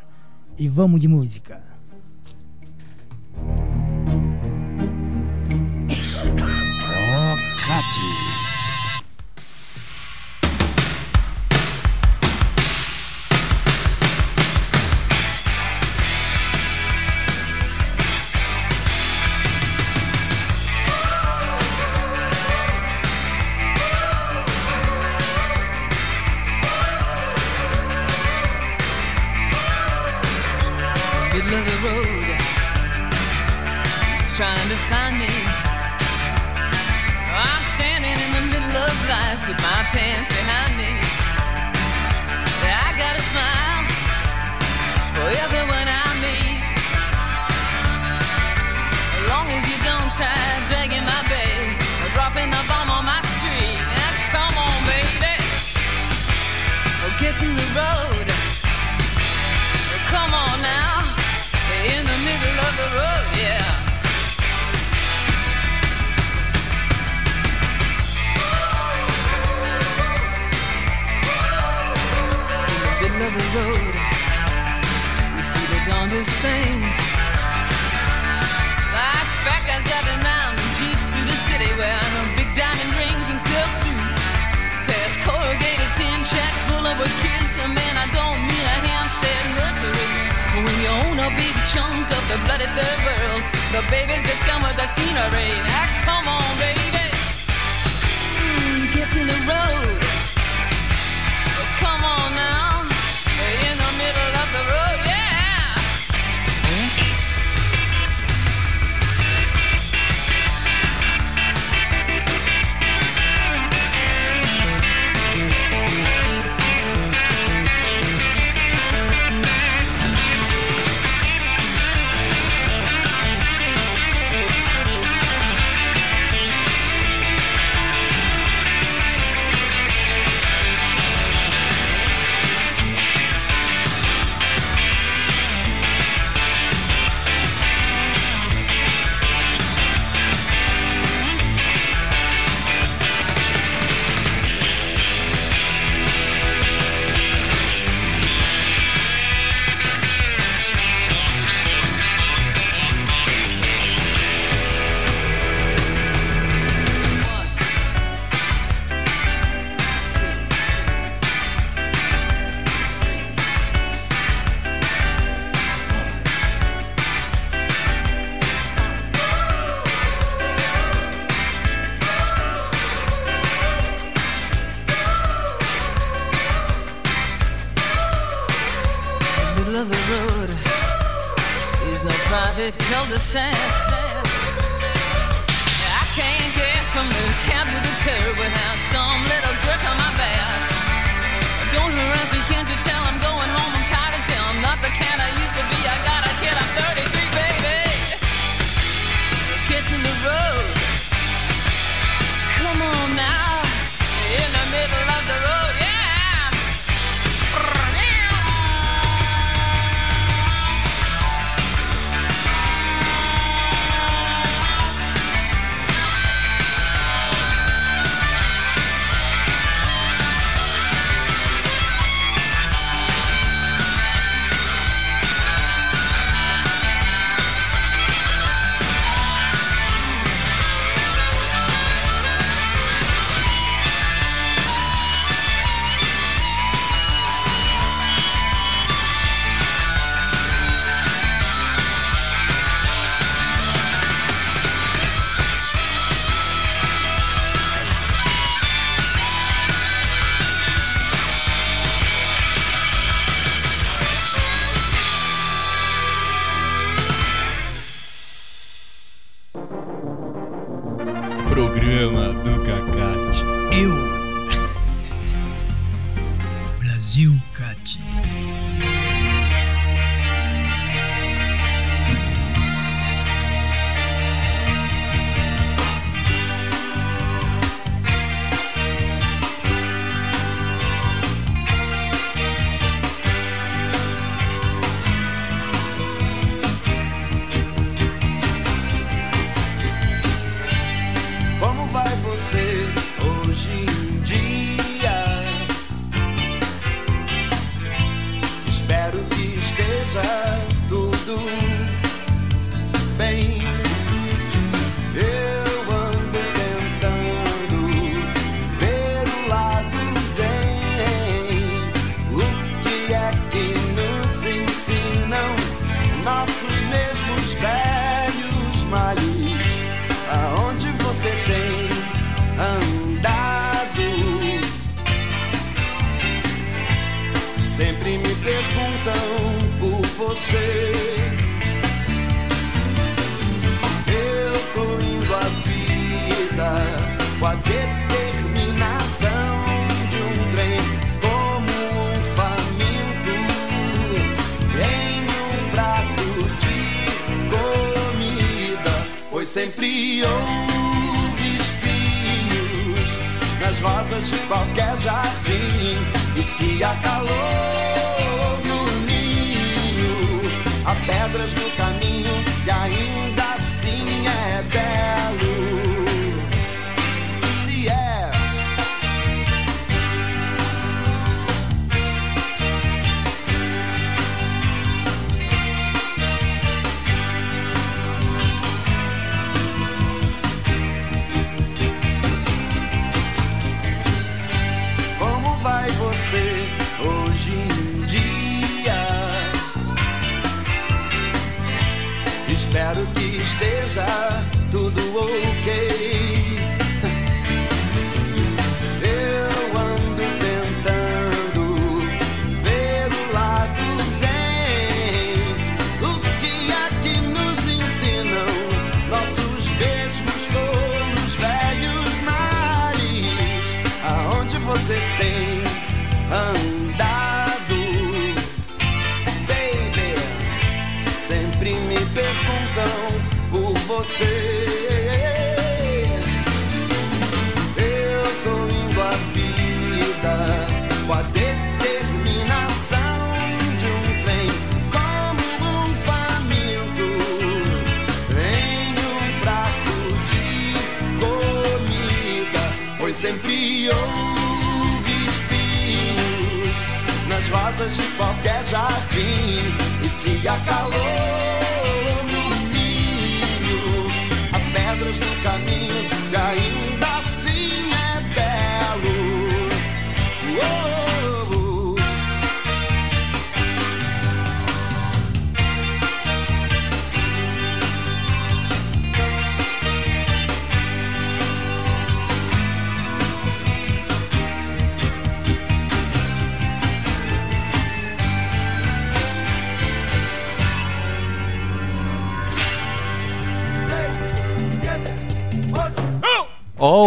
E 0.59 0.69
vamos 0.69 0.99
de 0.99 1.07
música. 1.07 1.63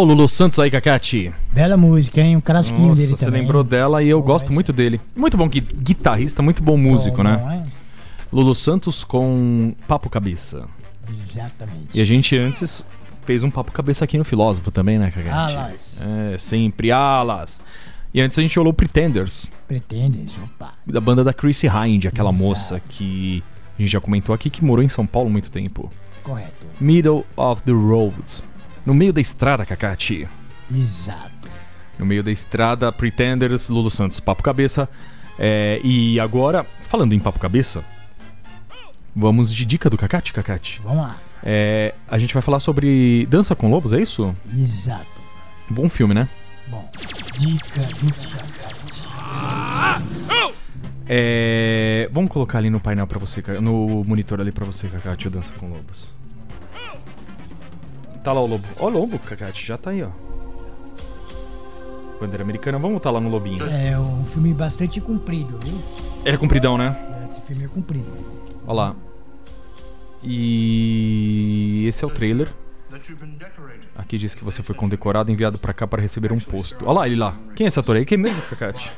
O 0.00 0.04
Lulu 0.04 0.26
Santos 0.30 0.58
aí, 0.58 0.70
Cacate. 0.70 1.30
Bela 1.52 1.76
música, 1.76 2.22
hein? 2.22 2.34
Um 2.36 2.40
crasquinho 2.40 2.88
Nossa, 2.88 3.00
dele 3.02 3.16
você 3.16 3.24
também. 3.26 3.42
lembrou 3.42 3.62
dela 3.62 4.02
e 4.02 4.08
eu 4.08 4.20
Pô, 4.22 4.28
gosto 4.28 4.46
essa- 4.46 4.54
muito 4.54 4.72
dele. 4.72 4.98
Muito 5.14 5.36
bom 5.36 5.46
gui- 5.46 5.60
guitarrista, 5.60 6.40
muito 6.42 6.62
bom 6.62 6.76
músico, 6.78 7.22
né? 7.22 7.62
é? 7.66 7.70
Lulu 8.32 8.54
Santos 8.54 9.04
com 9.04 9.74
Papo 9.86 10.08
Cabeça. 10.08 10.64
Exatamente. 11.10 11.98
E 11.98 12.00
a 12.00 12.04
gente 12.06 12.38
antes 12.38 12.82
fez 13.26 13.44
um 13.44 13.50
Papo 13.50 13.72
Cabeça 13.72 14.04
aqui 14.04 14.16
no 14.16 14.24
Filósofo 14.24 14.70
também, 14.70 14.98
né, 14.98 15.10
Cacate? 15.10 15.28
Alas. 15.54 16.02
É, 16.02 16.38
sempre, 16.38 16.90
alas. 16.90 17.60
E 18.14 18.22
antes 18.22 18.38
a 18.38 18.42
gente 18.42 18.58
olhou 18.58 18.72
Pretenders, 18.72 19.50
Pretenders, 19.68 20.38
opa. 20.42 20.72
da 20.86 21.00
banda 21.00 21.22
da 21.22 21.34
Chrissy 21.34 21.66
Hind, 21.68 22.06
aquela 22.06 22.30
Exato. 22.30 22.44
moça 22.48 22.80
que 22.88 23.42
a 23.78 23.82
gente 23.82 23.90
já 23.92 24.00
comentou 24.00 24.34
aqui 24.34 24.48
que 24.48 24.64
morou 24.64 24.82
em 24.82 24.88
São 24.88 25.06
Paulo 25.06 25.28
há 25.28 25.32
muito 25.32 25.50
tempo. 25.50 25.90
Correto. 26.24 26.66
Middle 26.80 27.24
of 27.36 27.62
the 27.62 27.72
Road. 27.72 28.14
No 28.90 28.94
meio 28.94 29.12
da 29.12 29.20
estrada, 29.20 29.64
Cacate. 29.64 30.26
Exato. 30.68 31.48
No 31.96 32.04
meio 32.04 32.24
da 32.24 32.32
estrada, 32.32 32.90
Pretenders, 32.90 33.68
Lulu 33.68 33.88
Santos, 33.88 34.18
Papo 34.18 34.42
Cabeça. 34.42 34.88
É, 35.38 35.80
e 35.84 36.18
agora, 36.18 36.66
falando 36.88 37.12
em 37.12 37.20
Papo 37.20 37.38
Cabeça, 37.38 37.84
vamos 39.14 39.54
de 39.54 39.64
dica 39.64 39.88
do 39.88 39.96
Cacate, 39.96 40.32
Cacate. 40.32 40.80
Vamos 40.82 41.04
lá. 41.04 41.16
É, 41.40 41.94
a 42.08 42.18
gente 42.18 42.34
vai 42.34 42.42
falar 42.42 42.58
sobre 42.58 43.26
Dança 43.26 43.54
com 43.54 43.70
Lobos, 43.70 43.92
é 43.92 44.00
isso? 44.00 44.34
Exato. 44.52 45.06
Bom 45.70 45.88
filme, 45.88 46.12
né? 46.12 46.28
Bom, 46.66 46.90
dica 47.38 47.82
do 47.82 48.12
Cacate. 48.12 49.06
É, 51.06 52.10
vamos 52.12 52.28
colocar 52.28 52.58
ali 52.58 52.70
no 52.70 52.80
painel 52.80 53.06
pra 53.06 53.20
você, 53.20 53.40
no 53.62 54.02
monitor 54.02 54.40
ali 54.40 54.50
pra 54.50 54.66
você, 54.66 54.88
Cacate, 54.88 55.28
o 55.28 55.30
Dança 55.30 55.52
com 55.52 55.68
Lobos. 55.68 56.18
Tá 58.22 58.32
lá 58.32 58.40
o 58.40 58.46
lobo. 58.46 58.66
Ó 58.78 58.86
o 58.86 58.90
lobo, 58.90 59.18
Cacate, 59.18 59.66
já 59.66 59.78
tá 59.78 59.90
aí, 59.90 60.02
ó. 60.02 60.10
Bandeira 62.20 62.44
americana, 62.44 62.78
vamos 62.78 62.96
botar 62.96 63.10
lá 63.10 63.20
no 63.20 63.30
lobinho. 63.30 63.64
É 63.66 63.98
um 63.98 64.24
filme 64.24 64.52
bastante 64.52 65.00
comprido, 65.00 65.58
viu? 65.58 65.80
Ele 66.24 66.34
é 66.34 66.38
compridão, 66.38 66.76
né? 66.76 66.94
Esse 67.24 67.40
filme 67.40 67.64
é 67.64 67.68
comprido. 67.68 68.12
Olha 68.66 68.74
lá. 68.74 68.96
E 70.22 71.86
esse 71.88 72.04
é 72.04 72.06
o 72.06 72.10
trailer. 72.10 72.52
Aqui 73.96 74.18
diz 74.18 74.34
que 74.34 74.44
você 74.44 74.62
foi 74.62 74.74
condecorado 74.74 75.30
e 75.30 75.32
enviado 75.32 75.58
pra 75.58 75.72
cá 75.72 75.86
para 75.86 76.02
receber 76.02 76.30
um 76.30 76.38
posto. 76.38 76.84
Olha 76.84 76.98
lá 76.98 77.06
ele 77.06 77.16
lá. 77.16 77.34
Quem 77.56 77.64
é 77.64 77.68
esse 77.68 77.80
ator 77.80 77.96
aí? 77.96 78.04
Quem 78.04 78.16
é 78.16 78.20
mesmo, 78.20 78.42
Cacate? 78.42 78.92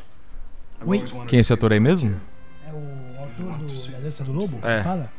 Oi? 0.85 1.05
Quem 1.29 1.39
é 1.39 1.43
esse 1.43 1.53
ator 1.53 1.73
aí 1.73 1.79
mesmo? 1.79 2.17
É 2.67 2.73
o 2.73 3.21
autor 3.21 3.59
do, 3.59 3.93
da 3.93 3.99
Dança 3.99 4.25
do 4.25 4.33
Lobo? 4.33 4.59
que 4.59 4.67
É. 4.67 4.79
Você 4.79 4.83
fala? 4.83 5.13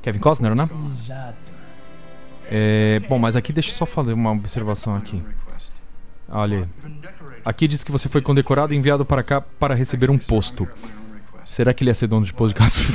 Kevin 0.00 0.18
Costner, 0.20 0.54
né? 0.54 0.68
Exato. 1.00 1.51
É, 2.54 3.00
bom, 3.08 3.18
mas 3.18 3.34
aqui 3.34 3.50
deixa 3.52 3.70
eu 3.70 3.76
só 3.76 3.86
fazer 3.86 4.12
uma 4.12 4.30
observação 4.30 4.94
aqui. 4.94 5.22
Olha. 6.28 6.68
Aqui 7.44 7.66
diz 7.66 7.82
que 7.82 7.90
você 7.90 8.08
foi 8.08 8.20
condecorado 8.20 8.74
e 8.74 8.76
enviado 8.76 9.04
para 9.06 9.22
cá 9.22 9.40
para 9.40 9.74
receber 9.74 10.10
um 10.10 10.18
posto. 10.18 10.68
Será 11.46 11.72
que 11.72 11.82
ele 11.82 11.90
ia 11.90 11.94
ser 11.94 12.06
dono 12.06 12.24
de 12.26 12.32
posto 12.32 12.54
de 12.54 12.58
caça? 12.60 12.92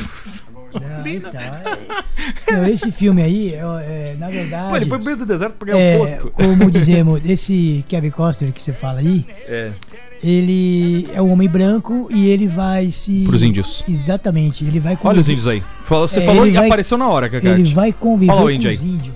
Não, 0.73 1.07
então, 1.07 1.31
é- 1.41 2.51
não, 2.51 2.67
esse 2.67 2.91
filme 2.91 3.21
aí, 3.21 3.53
é, 3.55 3.57
é, 3.59 4.15
na 4.19 4.29
verdade. 4.29 4.69
Pô, 4.69 4.75
ele 4.77 4.85
foi 4.85 4.99
meio 4.99 5.17
do 5.17 5.25
deserto 5.25 5.53
pra 5.53 5.67
ganhar 5.73 5.77
um 5.77 5.79
é, 5.79 5.97
posto. 6.15 6.31
Como 6.31 6.69
dizemos, 6.69 7.21
esse 7.25 7.83
Kevin 7.87 8.11
Costner 8.11 8.51
que 8.53 8.61
você 8.61 8.73
fala 8.73 8.99
aí, 8.99 9.25
É. 9.47 9.71
ele 10.23 11.09
é 11.13 11.21
um 11.21 11.31
homem 11.31 11.47
branco 11.49 12.07
e 12.11 12.29
ele 12.29 12.47
vai 12.47 12.91
se. 12.91 13.23
Pros 13.25 13.41
índios. 13.41 13.83
Exatamente, 13.87 14.65
ele 14.65 14.79
vai 14.79 14.93
Olha 15.03 15.19
os 15.19 15.25
conviver- 15.27 15.31
índios 15.31 15.47
aí. 15.47 15.63
Você 15.85 16.19
É, 16.19 16.25
falou 16.25 16.45
e 16.45 16.51
vai- 16.51 16.65
apareceu 16.67 16.97
na 16.97 17.07
hora, 17.07 17.27
Cacate. 17.29 17.47
Ele 17.61 17.73
vai 17.73 17.91
conviver 17.93 18.31
Olha 18.33 18.41
o 18.41 18.43
com 18.45 18.51
índio 18.51 18.69
os 18.71 18.79
aí. 18.79 18.85
índios. 18.87 19.15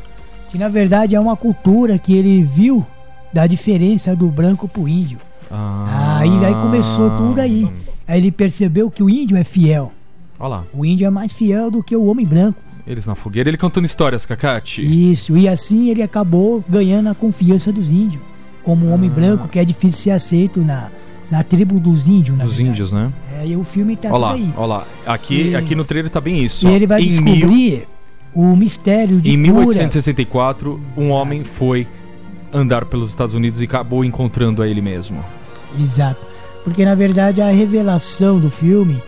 Que 0.51 0.57
na 0.57 0.67
verdade 0.67 1.15
é 1.15 1.19
uma 1.19 1.35
cultura 1.35 1.97
que 1.97 2.13
ele 2.15 2.43
viu 2.43 2.85
da 3.33 3.47
diferença 3.47 4.15
do 4.15 4.27
branco 4.27 4.67
pro 4.67 4.87
índio. 4.87 5.17
Ah. 5.49 6.17
Aí, 6.19 6.45
aí 6.45 6.53
começou 6.55 7.09
tudo 7.17 7.39
aí. 7.39 7.69
Aí 8.07 8.19
ele 8.19 8.31
percebeu 8.31 8.91
que 8.91 9.01
o 9.01 9.09
índio 9.09 9.37
é 9.37 9.43
fiel. 9.43 9.91
Olha 10.39 10.49
lá. 10.49 10.63
O 10.73 10.85
índio 10.85 11.07
é 11.07 11.09
mais 11.09 11.31
fiel 11.31 11.71
do 11.71 11.81
que 11.83 11.95
o 11.95 12.05
homem 12.05 12.25
branco. 12.25 12.59
Eles 12.85 13.05
na 13.05 13.15
fogueira, 13.15 13.49
ele 13.49 13.57
contando 13.57 13.85
histórias, 13.85 14.25
Cacate. 14.25 14.81
Isso, 15.11 15.37
e 15.37 15.47
assim 15.47 15.89
ele 15.89 16.01
acabou 16.01 16.63
ganhando 16.67 17.09
a 17.09 17.15
confiança 17.15 17.71
dos 17.71 17.89
índios. 17.89 18.21
Como 18.63 18.85
um 18.87 18.93
homem 18.93 19.09
Ah. 19.09 19.13
branco 19.13 19.47
que 19.47 19.59
é 19.59 19.63
difícil 19.65 19.99
ser 20.01 20.11
aceito 20.11 20.59
na, 20.61 20.89
na 21.29 21.43
tribo 21.43 21.79
dos 21.79 22.07
índios, 22.07 22.37
na 22.37 22.43
Dos 22.43 22.55
verdade. 22.55 22.69
índios, 22.71 22.91
né? 22.91 23.13
É, 23.39 23.47
e 23.47 23.55
o 23.55 23.63
filme 23.63 23.95
tá 23.95 24.09
Olha 24.09 24.17
lá, 24.17 24.33
aí. 24.33 24.53
olha 24.57 24.65
lá. 24.65 24.87
Aqui, 25.05 25.49
E- 25.51 25.55
aqui 25.55 25.75
no 25.75 25.85
trailer 25.85 26.11
tá 26.11 26.19
bem 26.19 26.43
isso. 26.43 26.65
E 26.65 26.69
ó. 26.69 26.71
ele 26.73 26.87
vai 26.87 27.01
em 27.01 27.07
descobrir 27.07 27.87
o 28.33 28.55
mistério 28.55 29.19
de 29.21 29.29
Em 29.31 29.37
cura. 29.37 29.51
1864, 29.51 30.79
um 30.97 31.11
homem 31.11 31.43
foi 31.43 31.87
andar 32.53 32.85
pelos 32.85 33.09
Estados 33.09 33.33
Unidos 33.33 33.61
e 33.61 33.65
acabou 33.65 34.03
encontrando 34.05 34.61
a 34.61 34.67
ele 34.67 34.81
mesmo. 34.81 35.23
Exato. 35.79 36.25
Porque 36.63 36.85
na 36.85 36.95
verdade 36.95 37.41
a 37.41 37.49
revelação 37.49 38.39
do 38.39 38.49
filme 38.49 39.01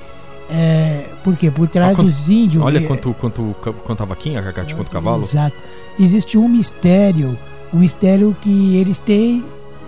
é. 0.49 1.05
Porque 1.24 1.49
por 1.51 1.67
trás 1.67 1.95
quanto- 1.95 2.07
dos 2.07 2.30
índios. 2.30 2.63
Olha 2.63 2.80
é- 2.80 2.82
quanto, 2.88 3.13
quanto, 3.13 3.55
quanto 3.86 4.03
a 4.03 4.05
vaquinha, 4.05 4.41
Cacate, 4.41 4.76
quanto 4.76 4.89
cavalo. 4.91 5.24
Exato. 5.24 5.55
Existe 5.99 6.38
um 6.38 6.47
mistério. 6.47 7.38
Um 7.74 7.80
mistério 7.80 8.36
que 8.39 8.76
eles 8.78 8.99
têm 8.99 9.43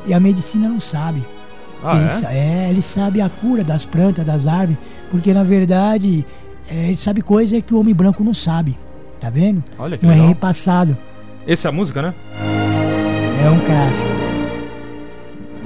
e 0.08 0.14
a 0.14 0.20
medicina 0.20 0.68
não 0.68 0.80
sabe. 0.80 1.24
Ah, 1.84 1.98
ele, 1.98 2.26
é? 2.36 2.38
é, 2.66 2.70
ele 2.70 2.82
sabe 2.82 3.22
a 3.22 3.30
cura 3.30 3.64
das 3.64 3.86
plantas, 3.86 4.26
das 4.26 4.48
árvores, 4.48 4.78
porque 5.12 5.32
na 5.34 5.44
verdade 5.44 6.26
é, 6.68 6.88
ele 6.88 6.96
sabe 6.96 7.22
coisa 7.22 7.62
que 7.62 7.74
o 7.76 7.80
homem 7.80 7.94
branco 7.94 8.24
não 8.24 8.34
sabe. 8.34 8.76
Tá 9.26 9.32
vendo? 9.32 9.64
Olha 9.80 9.98
que 9.98 10.06
Não 10.06 10.12
é 10.12 10.16
legal. 10.18 10.30
repassado. 10.30 10.96
Essa 11.48 11.68
é 11.68 11.70
a 11.70 11.72
música, 11.72 12.00
né? 12.00 12.14
É 13.44 13.50
um 13.50 13.60
clássico. 13.62 14.08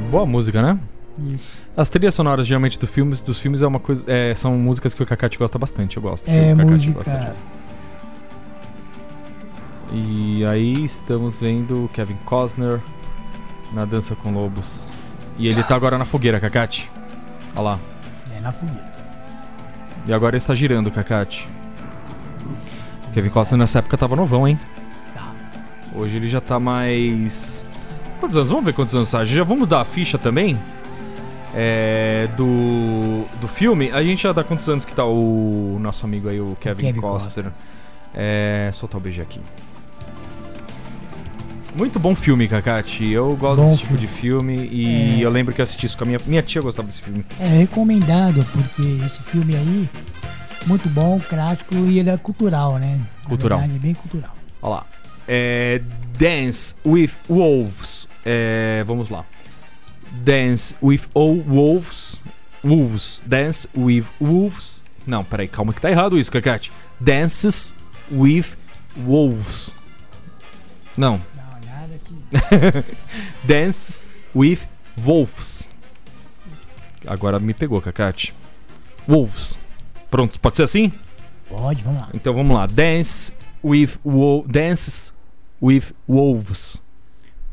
Boa 0.10 0.26
música, 0.26 0.62
né? 0.62 0.80
Isso. 1.36 1.58
As 1.76 1.90
trilhas 1.90 2.16
sonoras, 2.16 2.48
geralmente, 2.48 2.80
do 2.80 2.88
filmes, 2.88 3.20
dos 3.20 3.38
filmes 3.38 3.62
é 3.62 3.68
uma 3.68 3.82
coisa. 3.82 4.06
é, 4.08 4.34
são 4.34 4.58
músicas 4.58 4.94
que 4.94 5.04
o 5.04 5.06
Cacate 5.06 5.38
gosta 5.38 5.60
bastante, 5.60 5.98
eu 5.98 6.02
gosto. 6.04 6.26
É 6.30 6.56
música. 6.56 7.36
E 9.92 10.46
aí 10.46 10.86
estamos 10.86 11.38
vendo 11.42 11.90
Kevin 11.92 12.16
Costner 12.24 12.80
na 13.74 13.84
Dança 13.84 14.16
com 14.16 14.32
Lobos. 14.32 14.90
E 15.38 15.50
ele 15.50 15.62
tá 15.64 15.76
agora 15.76 15.98
na 15.98 16.06
fogueira, 16.06 16.40
Cacate. 16.40 16.90
Olha 17.58 17.62
lá. 17.72 17.80
É 18.38 18.40
na 18.40 18.54
fogueira. 18.54 18.90
E 20.08 20.14
agora 20.14 20.38
ele 20.38 20.42
está 20.42 20.54
girando, 20.54 20.90
Cacate. 20.90 21.46
Kevin 23.14 23.30
Costner 23.30 23.58
nessa 23.60 23.80
época 23.80 23.98
tava 23.98 24.16
novão, 24.16 24.48
hein? 24.48 24.60
Tá. 25.14 25.32
Hoje 25.96 26.16
ele 26.16 26.30
já 26.30 26.40
tá 26.42 26.60
mais. 26.60 27.66
Quantos 28.20 28.38
anos? 28.38 28.50
Vamos 28.50 28.66
ver 28.66 28.74
quantos 28.74 28.96
anos 28.96 29.10
tá. 29.12 29.24
Já 29.26 29.44
vamos 29.44 29.68
dar 29.68 29.82
a 29.82 29.86
ficha 29.86 30.18
também? 30.18 30.60
É, 31.56 32.28
do, 32.38 33.26
do 33.42 33.48
filme. 33.48 33.90
A 33.92 34.04
gente 34.04 34.24
já 34.24 34.32
dá 34.32 34.44
quantos 34.44 34.70
anos 34.70 34.86
que 34.86 34.94
tá 34.94 35.04
o 35.06 35.78
nosso 35.82 36.06
amigo 36.06 36.30
aí, 36.30 36.40
o 36.40 36.56
Kevin, 36.60 36.82
Kevin 36.88 37.02
Costner. 37.02 37.52
É, 38.14 38.70
soltar 38.74 39.00
o 39.00 39.04
BG 39.04 39.22
aqui. 39.22 39.40
Muito 41.76 42.00
bom 42.00 42.16
filme, 42.16 42.48
Kakati. 42.48 43.10
Eu 43.12 43.36
gosto 43.36 43.62
Bom 43.62 43.68
desse 43.72 43.78
tipo 43.84 43.98
filme. 43.98 44.08
de 44.08 44.08
filme 44.08 44.68
e 44.72 45.22
É. 45.22 45.26
eu 45.26 45.30
lembro 45.30 45.54
que 45.54 45.62
eu 45.62 45.64
assisti 45.64 45.86
isso 45.86 45.98
com 45.98 46.04
a 46.04 46.08
minha, 46.08 46.20
minha 46.26 46.42
tia 46.42 46.62
gostava 46.62 46.88
desse 46.88 47.02
filme. 47.02 47.24
É 47.40 47.48
recomendado, 47.60 48.44
porque 48.52 48.82
esse 49.06 49.22
filme 49.22 49.56
aí, 49.56 49.90
muito 50.66 50.90
bom, 50.90 51.20
clássico 51.20 51.74
e 51.76 52.00
ele 52.00 52.10
é 52.10 52.18
cultural, 52.18 52.78
né? 52.78 53.00
Na 53.24 53.30
Cultural. 53.30 53.60
verdade, 53.60 53.78
é 53.78 53.82
bem 53.82 53.94
cultural. 53.94 54.36
Olha 54.62 54.76
lá. 54.76 54.86
É, 55.28 55.82
Dance 56.18 56.76
with 56.86 57.12
Wolves. 57.30 58.08
É, 58.26 58.84
vamos 58.86 59.10
lá. 59.10 59.26
Dance 60.24 60.76
with 60.82 61.02
all 61.14 61.38
Wolves. 61.38 62.22
Wolves. 62.64 63.22
Dance 63.26 63.68
with 63.78 64.06
Wolves. 64.20 64.84
Não, 65.06 65.24
peraí, 65.24 65.48
calma 65.48 65.74
que 65.74 65.82
tá 65.82 65.90
errado 65.90 66.20
isso, 66.20 66.32
Kakati. 66.32 66.72
Dances 67.00 67.74
with 68.12 68.46
Wolves. 68.98 69.72
Não. 70.98 71.22
Dá 71.34 71.44
uma 71.44 71.58
olhada 71.58 71.96
aqui. 71.96 72.86
Dances 73.44 74.06
with 74.36 74.60
Wolves. 74.98 75.68
Agora 77.08 77.40
me 77.40 77.54
pegou, 77.54 77.82
Kakati. 77.82 78.34
Wolves. 79.08 79.58
Pronto, 80.10 80.40
pode 80.40 80.56
ser 80.58 80.64
assim? 80.64 80.92
Pode, 81.48 81.84
vamos 81.84 82.02
lá. 82.02 82.10
Então 82.14 82.34
vamos 82.34 82.56
lá. 82.56 82.66
Dance 82.66 83.34
with 83.64 83.92
wo 84.04 84.44
Dances 84.48 85.14
with 85.62 85.84
Wolves. 86.08 86.82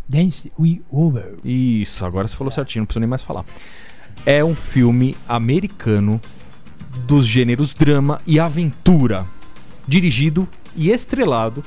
Dance 0.09 0.53
We 0.59 0.81
Over. 0.91 1.37
Isso, 1.45 2.05
agora 2.05 2.29
você 2.29 2.37
falou 2.37 2.53
certinho, 2.53 2.83
não 2.83 2.87
preciso 2.87 3.01
nem 3.01 3.09
mais 3.09 3.23
falar. 3.23 3.45
É 4.25 4.45
um 4.45 4.55
filme 4.55 5.17
americano 5.29 6.21
dos 7.07 7.27
gêneros 7.27 7.75
drama 7.75 8.21
e 8.27 8.39
aventura, 8.39 9.27
dirigido 9.87 10.49
e 10.77 10.91
estrelado 10.91 11.63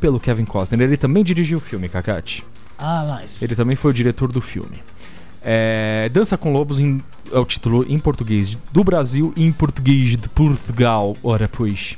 pelo 0.00 0.18
Kevin 0.18 0.44
Costner. 0.44 0.80
Ele 0.80 0.96
também 0.96 1.22
dirigiu 1.22 1.58
o 1.58 1.60
filme, 1.60 1.88
Kakati. 1.88 2.44
Ah, 2.76 3.20
nice. 3.20 3.44
Ele 3.44 3.54
também 3.54 3.76
foi 3.76 3.90
o 3.92 3.94
diretor 3.94 4.30
do 4.32 4.40
filme. 4.40 4.82
É, 5.42 6.08
Dança 6.12 6.36
com 6.36 6.52
Lobos 6.52 6.78
em- 6.80 7.00
é 7.32 7.38
o 7.38 7.44
título 7.44 7.84
em 7.88 7.98
português 7.98 8.56
do 8.72 8.84
Brasil 8.84 9.32
e 9.36 9.44
em 9.44 9.52
português 9.52 10.16
de 10.16 10.28
Portugal, 10.28 11.16
ora 11.22 11.48
pois. 11.48 11.96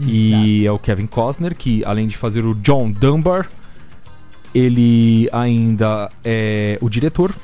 E 0.00 0.66
é 0.66 0.72
o 0.72 0.78
Kevin 0.78 1.06
Costner, 1.06 1.54
que 1.54 1.84
além 1.84 2.06
de 2.06 2.16
fazer 2.16 2.44
o 2.44 2.54
John 2.54 2.90
Dunbar, 2.90 3.48
ele 4.54 5.28
ainda 5.32 6.10
é 6.24 6.78
o 6.80 6.88
diretor 6.88 7.34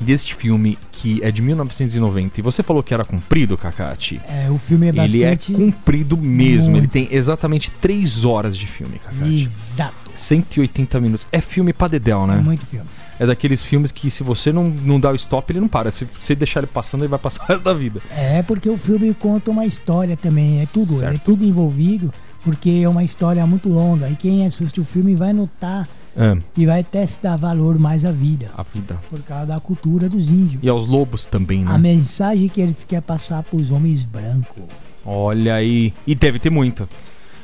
deste 0.00 0.34
filme 0.34 0.78
que 0.90 1.22
é 1.22 1.30
de 1.30 1.42
1990. 1.42 2.40
E 2.40 2.42
você 2.42 2.62
falou 2.62 2.82
que 2.82 2.92
era 2.92 3.04
comprido, 3.04 3.56
Kakati? 3.56 4.20
É, 4.26 4.50
o 4.50 4.58
filme 4.58 4.86
é 4.86 4.88
Ele 4.88 5.22
é 5.22 5.30
bastante... 5.30 5.52
comprido 5.52 6.16
mesmo. 6.16 6.70
Ele 6.70 6.80
Muito. 6.80 6.90
tem 6.90 7.08
exatamente 7.10 7.70
3 7.70 8.24
horas 8.24 8.56
de 8.56 8.66
filme, 8.66 8.98
Kakati. 8.98 9.42
Exato. 9.42 9.94
180 10.14 11.00
minutos. 11.00 11.26
É 11.30 11.40
filme 11.40 11.72
pra 11.72 11.88
dedéu, 11.88 12.26
né? 12.26 12.38
É 12.38 12.40
muito 12.40 12.64
filme. 12.66 12.88
É 13.18 13.26
daqueles 13.26 13.62
filmes 13.62 13.92
que 13.92 14.10
se 14.10 14.22
você 14.22 14.52
não, 14.52 14.64
não 14.68 14.98
dá 14.98 15.10
o 15.10 15.14
stop, 15.14 15.52
ele 15.52 15.60
não 15.60 15.68
para. 15.68 15.90
Se 15.90 16.04
você 16.04 16.34
deixar 16.34 16.60
ele 16.60 16.66
passando, 16.66 17.02
ele 17.02 17.08
vai 17.08 17.18
passar 17.18 17.44
o 17.44 17.46
resto 17.46 17.62
da 17.62 17.72
vida. 17.74 18.00
É 18.10 18.42
porque 18.42 18.68
o 18.68 18.76
filme 18.76 19.14
conta 19.14 19.50
uma 19.50 19.64
história 19.64 20.16
também, 20.16 20.60
é 20.60 20.66
tudo, 20.66 20.98
Certo. 20.98 21.14
é 21.14 21.18
tudo 21.18 21.44
envolvido, 21.44 22.12
porque 22.42 22.80
é 22.84 22.88
uma 22.88 23.04
história 23.04 23.46
muito 23.46 23.68
longa. 23.68 24.08
E 24.10 24.16
quem 24.16 24.44
assiste 24.44 24.80
o 24.80 24.84
filme 24.84 25.14
vai 25.14 25.32
notar 25.32 25.88
É, 26.16 26.36
e 26.56 26.66
vai 26.66 26.80
até 26.80 27.04
se 27.06 27.22
dar 27.22 27.36
valor 27.36 27.78
mais 27.78 28.04
à 28.04 28.10
vida, 28.12 28.50
a 28.56 28.62
vida. 28.62 28.98
por 29.10 29.20
causa 29.22 29.46
da 29.46 29.60
cultura 29.60 30.08
dos 30.08 30.28
índios. 30.28 30.60
E 30.62 30.68
aos 30.68 30.86
lobos 30.86 31.24
também, 31.24 31.62
A 31.66 31.72
né? 31.72 31.78
mensagem 31.78 32.48
que 32.48 32.60
eles 32.60 32.82
querem 32.84 33.02
passar 33.02 33.42
para 33.44 33.56
os 33.56 33.70
homens 33.70 34.04
brancos. 34.04 34.62
Olha 35.04 35.54
aí. 35.54 35.92
E 36.06 36.14
deve 36.14 36.38
ter 36.38 36.50
muita. 36.50 36.88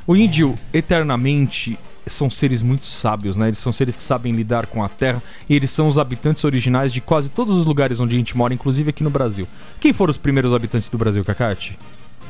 O 0.07 0.16
índio, 0.16 0.55
eternamente, 0.73 1.79
são 2.07 2.28
seres 2.30 2.62
muito 2.62 2.86
sábios, 2.86 3.36
né? 3.36 3.48
Eles 3.48 3.59
são 3.59 3.72
seres 3.72 3.94
que 3.96 4.03
sabem 4.03 4.32
lidar 4.34 4.66
com 4.66 4.82
a 4.82 4.88
terra 4.88 5.22
e 5.48 5.55
eles 5.55 5.70
são 5.70 5.86
os 5.88 5.98
habitantes 5.98 6.42
originais 6.44 6.92
de 6.92 7.01
quase 7.01 7.28
todos 7.28 7.55
os 7.57 7.66
lugares 7.66 8.01
onde 8.01 8.14
a 8.14 8.18
gente 8.18 8.36
mora, 8.36 8.53
inclusive 8.55 8.90
aqui 8.90 9.03
no 9.03 9.11
Brasil. 9.11 9.46
Quem 9.78 9.92
foram 9.92 10.11
os 10.11 10.16
primeiros 10.18 10.53
habitantes 10.53 10.88
do 10.90 10.98
Brasil, 10.98 11.24
Kakati? 11.24 11.78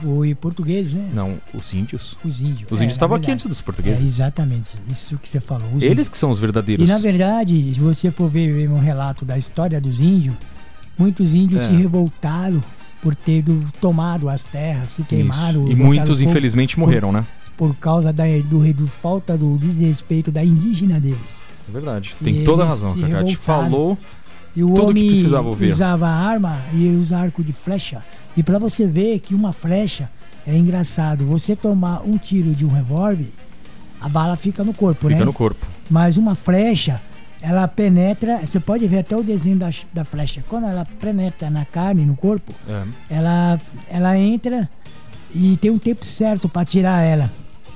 Foi 0.02 0.34
português, 0.34 0.94
né? 0.94 1.10
Não, 1.12 1.38
os 1.52 1.74
índios. 1.74 2.16
Os 2.24 2.40
índios. 2.40 2.70
Os 2.70 2.80
É, 2.80 2.84
índios 2.84 2.86
na 2.86 2.86
estavam 2.92 3.16
aqui 3.16 3.26
verdade. 3.26 3.32
antes 3.32 3.46
dos 3.46 3.60
É, 3.60 3.62
portugueses. 3.62 4.02
exatamente, 4.04 4.70
isso 4.88 5.18
que 5.18 5.28
você 5.28 5.40
falou. 5.40 5.68
Eles 5.76 5.84
índios. 5.92 6.08
que 6.08 6.16
são 6.16 6.30
os 6.30 6.40
verdadeiros. 6.40 6.88
E 6.88 6.90
na 6.90 6.98
verdade, 6.98 7.74
se 7.74 7.78
você 7.80 8.10
for 8.10 8.30
ver 8.30 8.68
um 8.70 8.78
relato 8.80 9.24
da 9.26 9.36
história 9.36 9.78
dos 9.80 10.00
índios, 10.00 10.34
muitos 10.98 11.34
índios 11.34 11.62
É. 11.62 11.64
se 11.66 11.72
revoltaram 11.72 12.62
por 13.02 13.14
ter 13.14 13.42
do- 13.42 13.62
tomado 13.80 14.28
as 14.28 14.42
terras, 14.42 14.90
se 14.92 15.02
queimaram. 15.04 15.68
E 15.70 15.74
muitos, 15.74 16.20
infelizmente, 16.22 16.78
morreram, 16.78 17.12
né? 17.12 17.26
Por 17.60 17.76
causa 17.76 18.10
da 18.10 18.24
do, 18.42 18.72
do 18.72 18.86
falta 18.86 19.36
do 19.36 19.58
desrespeito 19.58 20.32
da 20.32 20.42
indígena 20.42 20.98
deles. 20.98 21.42
É 21.68 21.70
verdade. 21.70 22.14
E 22.18 22.24
Tem 22.24 22.42
toda 22.42 22.62
a 22.62 22.66
razão, 22.68 22.94
revoltaram. 22.94 23.36
Falou. 23.36 23.98
E 24.56 24.64
o 24.64 24.68
Tudo 24.68 24.80
que 24.80 24.86
homem 24.86 25.06
precisava 25.10 25.48
ouvir. 25.48 25.70
usava 25.70 26.08
arma 26.08 26.58
e 26.72 26.86
ele 26.86 26.96
usa 26.96 27.18
arco 27.18 27.44
de 27.44 27.52
flecha. 27.52 28.02
E 28.34 28.42
pra 28.42 28.58
você 28.58 28.86
ver 28.86 29.18
que 29.18 29.34
uma 29.34 29.52
flecha 29.52 30.10
é 30.46 30.56
engraçado, 30.56 31.26
você 31.26 31.54
tomar 31.54 32.00
um 32.02 32.16
tiro 32.16 32.54
de 32.54 32.64
um 32.64 32.70
revólver, 32.70 33.30
a 34.00 34.08
bala 34.08 34.36
fica 34.36 34.64
no 34.64 34.72
corpo, 34.72 35.06
Fica 35.08 35.18
né? 35.20 35.24
no 35.26 35.32
corpo. 35.34 35.66
Mas 35.90 36.16
uma 36.16 36.34
flecha, 36.34 36.98
ela 37.42 37.68
penetra, 37.68 38.38
você 38.38 38.58
pode 38.58 38.88
ver 38.88 39.00
até 39.00 39.14
o 39.14 39.22
desenho 39.22 39.58
da, 39.58 39.68
da 39.92 40.02
flecha. 40.02 40.42
Quando 40.48 40.66
ela 40.66 40.86
penetra 40.98 41.50
na 41.50 41.66
carne, 41.66 42.06
no 42.06 42.16
corpo, 42.16 42.54
É. 42.66 42.84
ela, 43.10 43.60
ela 43.90 44.16
entra 44.18 44.66
e 45.34 45.58
tem 45.58 45.70
um 45.70 45.78
tempo 45.78 46.06
certo 46.06 46.48
pra 46.48 46.64
tirar 46.64 47.02
ela. 47.02 47.30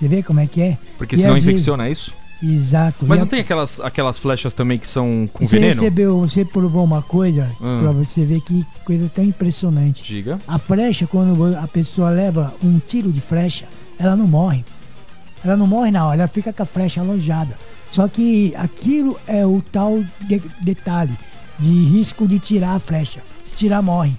Você 0.05 0.09
vê 0.09 0.23
como 0.23 0.39
é 0.39 0.47
que 0.47 0.61
é? 0.61 0.77
Porque 0.99 1.15
E 1.15 1.19
senão 1.19 1.31
às 1.33 1.43
vezes- 1.43 1.55
infecciona, 1.55 1.87
é 1.89 1.91
isso? 1.91 2.13
Exato. 2.43 3.07
Mas 3.09 3.17
E 3.17 3.21
não 3.21 3.27
a- 3.27 3.31
tem 3.31 3.41
aquelas, 3.41 3.81
aquelas 3.81 4.19
flechas 4.19 4.53
também 4.53 4.79
que 4.79 4.87
são 4.87 5.27
com 5.33 5.43
Você 5.43 5.57
veneno? 5.57 5.73
recebeu, 5.73 6.21
você 6.21 6.45
provou 6.45 6.85
uma 6.85 7.01
coisa 7.01 7.51
Hum. 7.59 7.79
pra 7.81 7.91
você 7.91 8.23
ver 8.27 8.43
que 8.43 8.67
coisa 8.85 9.09
tão 9.09 9.25
impressionante. 9.25 10.05
Diga. 10.05 10.39
A 10.47 10.59
flecha, 10.59 11.07
quando 11.07 11.43
a 11.57 11.67
pessoa 11.67 12.11
leva 12.11 12.53
um 12.63 12.79
tiro 12.79 13.11
de 13.11 13.21
flecha, 13.23 13.65
ela 13.99 14.15
não 14.15 14.27
morre. 14.27 14.63
Ela 15.43 15.57
não 15.57 15.67
morre 15.67 15.91
na 15.91 16.05
hora, 16.07 16.19
ela 16.21 16.29
fica 16.29 16.53
com 16.53 16.63
a 16.63 16.67
flecha 16.67 17.01
alojada. 17.01 17.57
Só 17.91 18.07
que 18.07 18.53
aquilo 18.57 19.19
é 19.27 19.47
o 19.47 19.63
tal 19.63 20.05
de- 20.21 20.43
detalhe 20.61 21.17
de 21.59 21.73
risco 21.87 22.29
de 22.29 22.39
tirar 22.39 22.75
a 22.75 22.79
flecha. 22.79 23.21
Se 23.43 23.55
tirar, 23.55 23.81
morre. 23.81 24.19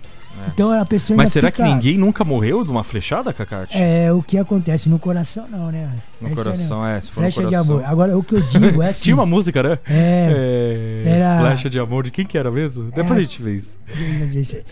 Então 0.53 0.71
a 0.71 0.85
pessoa 0.85 1.17
Mas 1.17 1.31
será 1.31 1.51
fica, 1.51 1.63
que 1.63 1.69
ninguém 1.69 1.97
nunca 1.97 2.23
morreu 2.23 2.63
de 2.63 2.69
uma 2.69 2.83
flechada, 2.83 3.33
Kakati? 3.33 3.77
É 3.77 4.11
o 4.11 4.21
que 4.21 4.37
acontece 4.37 4.89
no 4.89 4.99
coração, 4.99 5.47
não, 5.49 5.71
né? 5.71 5.89
No 6.21 6.27
Esse 6.27 6.35
coração, 6.35 6.83
né? 6.83 6.97
é. 6.97 7.01
Se 7.01 7.07
for 7.11 7.21
Flecha 7.21 7.41
de 7.41 7.47
coração. 7.47 7.73
amor. 7.77 7.85
Agora, 7.85 8.17
o 8.17 8.23
que 8.23 8.35
eu 8.35 8.41
digo 8.41 8.81
é 8.81 8.89
assim. 8.89 9.03
Tinha 9.05 9.15
uma 9.15 9.25
música, 9.25 9.61
né? 9.63 9.79
É. 9.89 11.03
É, 11.05 11.09
Era- 11.09 11.39
Flecha 11.41 11.69
de 11.69 11.79
amor. 11.79 12.03
De 12.03 12.11
quem 12.11 12.25
que 12.25 12.37
era 12.37 12.51
mesmo? 12.51 12.91
Depois 12.91 13.19
a 13.19 13.23
gente 13.23 13.41
vê 13.41 13.55
isso. 13.55 13.77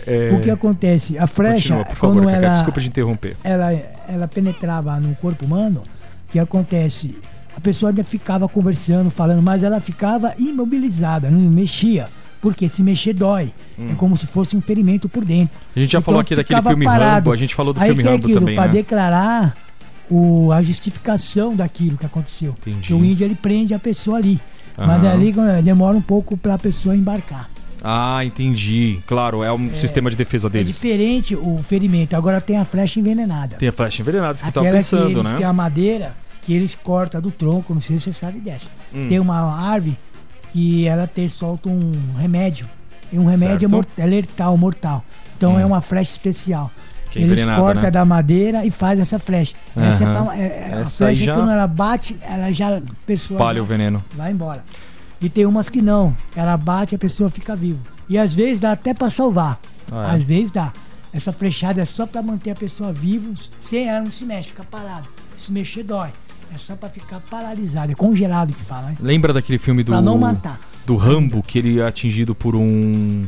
É. 0.05 0.31
O 0.33 0.39
que 0.39 0.49
acontece? 0.49 1.17
A 1.17 1.27
flecha, 1.27 1.75
Continua, 1.75 1.95
favor, 1.95 1.99
quando 2.15 2.29
ela, 2.29 2.53
Desculpa 2.53 2.81
te 2.81 2.87
interromper. 2.87 3.35
ela, 3.43 3.71
ela 4.07 4.27
penetrava 4.27 4.99
no 4.99 5.15
corpo 5.15 5.45
humano, 5.45 5.83
o 6.27 6.31
que 6.31 6.39
acontece? 6.39 7.17
A 7.55 7.59
pessoa 7.61 7.91
ainda 7.91 8.03
ficava 8.03 8.47
conversando, 8.47 9.11
falando, 9.11 9.41
mas 9.41 9.63
ela 9.63 9.79
ficava 9.79 10.33
imobilizada, 10.39 11.29
não 11.29 11.39
mexia. 11.39 12.07
Porque 12.43 12.67
se 12.67 12.83
mexer 12.83 13.13
dói. 13.13 13.53
É 13.89 13.95
como 13.95 14.17
se 14.17 14.27
fosse 14.27 14.55
um 14.55 14.59
ferimento 14.61 15.07
por 15.07 15.23
dentro. 15.23 15.57
Hum. 15.57 15.69
A 15.77 15.79
gente 15.79 15.91
já 15.93 16.01
falou 16.01 16.19
aqui 16.19 16.35
daquele 16.35 16.61
filme 16.61 16.85
Rambo, 16.85 17.31
a 17.31 17.37
gente 17.37 17.55
falou 17.55 17.73
do 17.73 17.79
Aí 17.79 17.87
filme 17.87 18.03
que 18.03 18.07
é 18.07 18.11
Rambo 18.11 18.23
aquilo, 18.25 18.39
também, 18.41 18.55
pra 18.55 18.67
né? 18.67 18.73
declarar 18.73 19.57
o, 20.11 20.51
a 20.51 20.61
justificação 20.61 21.55
daquilo 21.55 21.97
que 21.97 22.05
aconteceu. 22.05 22.53
Entendi. 22.59 22.87
Que 22.87 22.93
o 22.93 23.03
índio 23.03 23.23
ele 23.25 23.33
prende 23.35 23.73
a 23.73 23.79
pessoa 23.79 24.17
ali. 24.17 24.39
Mas 24.77 24.89
Aham. 24.89 24.99
dali 24.99 25.31
quando- 25.33 25.63
demora 25.63 25.95
um 25.95 26.01
pouco 26.01 26.35
pra 26.35 26.57
pessoa 26.57 26.93
embarcar. 26.95 27.49
Ah, 27.81 28.23
entendi. 28.25 28.99
Claro, 29.07 29.41
é 29.41 29.51
um 29.53 29.75
sistema 29.77 30.09
de 30.09 30.15
defesa 30.17 30.47
É 30.47 30.51
deles. 30.51 30.67
diferente 30.73 31.35
o 31.35 31.61
ferimento. 31.63 32.13
Agora 32.15 32.41
tem 32.41 32.57
a 32.57 32.65
flecha 32.65 32.99
envenenada. 32.99 33.55
Tem 33.57 33.69
a 33.69 33.71
flecha 33.71 34.01
envenenada, 34.01 34.33
isso 34.33 34.43
que 34.51 34.57
eu 34.57 34.61
Aquela 34.61 34.77
pensando, 34.77 35.05
que 35.07 35.11
eles 35.13 35.31
né? 35.31 35.37
que 35.37 35.43
é 35.43 35.47
a 35.47 35.53
madeira 35.53 36.15
que 36.43 36.53
eles 36.53 36.75
cortam 36.75 37.21
do 37.21 37.31
tronco, 37.31 37.73
não 37.73 37.79
sei 37.81 37.97
se 37.99 38.03
você 38.05 38.13
sabe 38.13 38.41
dessa. 38.41 38.69
Hum. 38.93 39.07
Tem 39.07 39.17
uma 39.19 39.39
árvore 39.69 39.97
que 40.53 40.87
ela 40.87 41.05
tem, 41.07 41.27
solta 41.27 41.67
um 41.67 41.91
remédio. 42.15 42.69
E 43.11 43.19
um 43.19 43.25
remédio 43.25 43.69
é, 43.97 44.01
é 44.01 44.05
letal, 44.05 44.55
mortal. 44.55 45.03
Então 45.37 45.55
Hum. 45.55 45.59
é 45.59 45.65
uma 45.65 45.81
flecha 45.81 46.11
especial. 46.11 46.71
Que 47.11 47.19
é 47.19 47.21
eles 47.23 47.45
cortam 47.45 47.83
né? 47.83 47.91
da 47.91 48.05
madeira 48.05 48.65
e 48.65 48.71
faz 48.71 48.99
essa 48.99 49.19
flecha. 49.19 49.53
Essa 49.75 50.03
é, 50.03 50.11
pra- 50.11 50.35
é- 50.37 50.41
é 50.41 50.73
a 50.73 50.79
Essa 50.79 51.05
aí 51.05 51.15
flecha 51.15 51.23
já- 51.25 51.33
quando 51.35 51.51
ela 51.51 51.67
bate, 51.67 52.17
ela 52.21 52.51
já 52.51 52.77
a 52.77 52.81
pessoa 53.05 53.37
Espalha 53.37 53.57
já 53.57 53.61
o 53.63 53.65
veneno. 53.65 54.03
vai 54.15 54.31
embora. 54.31 54.63
E 55.21 55.29
tem 55.29 55.45
umas 55.45 55.69
que 55.69 55.81
não. 55.81 56.15
Ela 56.35 56.55
bate 56.57 56.93
e 56.93 56.95
a 56.95 56.99
pessoa 56.99 57.29
fica 57.29 57.55
viva. 57.55 57.79
E 58.09 58.17
às 58.17 58.33
vezes 58.33 58.59
dá 58.59 58.71
até 58.71 58.93
pra 58.93 59.09
salvar. 59.09 59.59
Ah, 59.91 60.11
é? 60.13 60.15
Às 60.15 60.23
vezes 60.23 60.49
dá. 60.51 60.71
Essa 61.13 61.31
flechada 61.31 61.81
é 61.81 61.85
só 61.85 62.07
pra 62.07 62.23
manter 62.23 62.49
a 62.51 62.55
pessoa 62.55 62.91
viva, 62.91 63.29
sem 63.59 63.87
ela 63.87 64.01
não 64.01 64.09
se 64.09 64.25
mexe, 64.25 64.49
fica 64.49 64.63
parada. 64.63 65.03
Se 65.37 65.51
mexer 65.51 65.83
dói. 65.83 66.11
É 66.53 66.57
só 66.57 66.75
pra 66.75 66.89
ficar 66.89 67.19
paralisado, 67.29 67.91
é 67.91 67.95
congelado 67.95 68.53
que 68.53 68.61
fala, 68.61 68.89
né? 68.89 68.97
Lembra 68.99 69.33
daquele 69.33 69.57
filme 69.57 69.83
do. 69.83 69.91
Pra 69.91 70.01
não 70.01 70.17
matar. 70.17 70.59
Do 70.85 70.95
Rambo, 70.95 71.41
que 71.41 71.57
ele 71.57 71.79
é 71.79 71.85
atingido 71.85 72.35
por 72.35 72.55
um. 72.55 73.25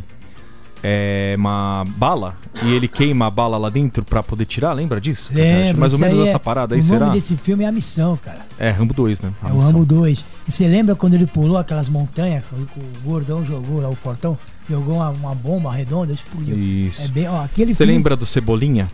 É, 0.87 1.33
uma 1.35 1.83
bala 1.97 2.37
e 2.63 2.71
ele 2.71 2.87
queima 2.87 3.25
a 3.25 3.29
bala 3.31 3.57
lá 3.57 3.71
dentro 3.71 4.03
pra 4.03 4.21
poder 4.21 4.45
tirar, 4.45 4.71
lembra 4.73 5.01
disso? 5.01 5.31
Lembra, 5.33 5.79
Mais 5.79 5.93
ou 5.93 5.99
menos 5.99 6.19
aí 6.19 6.27
essa 6.27 6.35
é- 6.35 6.39
parada 6.39 6.75
aí, 6.75 6.81
o 6.81 6.83
será? 6.83 6.99
nome 7.07 7.13
desse 7.17 7.35
filme 7.35 7.63
é 7.63 7.67
A 7.67 7.71
Missão, 7.71 8.15
cara. 8.21 8.45
É, 8.59 8.69
Rambo 8.69 8.93
2, 8.93 9.19
né? 9.21 9.31
A 9.41 9.49
É 9.49 9.53
o. 9.53 9.57
Rambo 9.57 9.83
2. 9.83 10.23
E 10.47 10.51
você 10.51 10.67
lembra 10.67 10.95
quando 10.95 11.15
ele 11.15 11.25
pulou 11.25 11.57
aquelas 11.57 11.89
montanhas? 11.89 12.43
O 12.51 12.55
o 12.79 13.01
gordão 13.03 13.43
jogou 13.43 13.79
lá, 13.81 13.89
o 13.89 13.95
Fortão, 13.95 14.37
jogou 14.69 14.97
uma, 14.97 15.09
uma 15.09 15.33
bomba 15.33 15.73
redonda, 15.73 16.13
explodiu. 16.13 16.55
Isso. 16.55 17.01
É 17.01 17.07
bem, 17.07 17.27
ó, 17.27 17.41
aquele 17.43 17.73
Você 17.73 17.77
filme. 17.77 17.93
lembra 17.93 18.15
do 18.15 18.25
Cebolinha? 18.27 18.87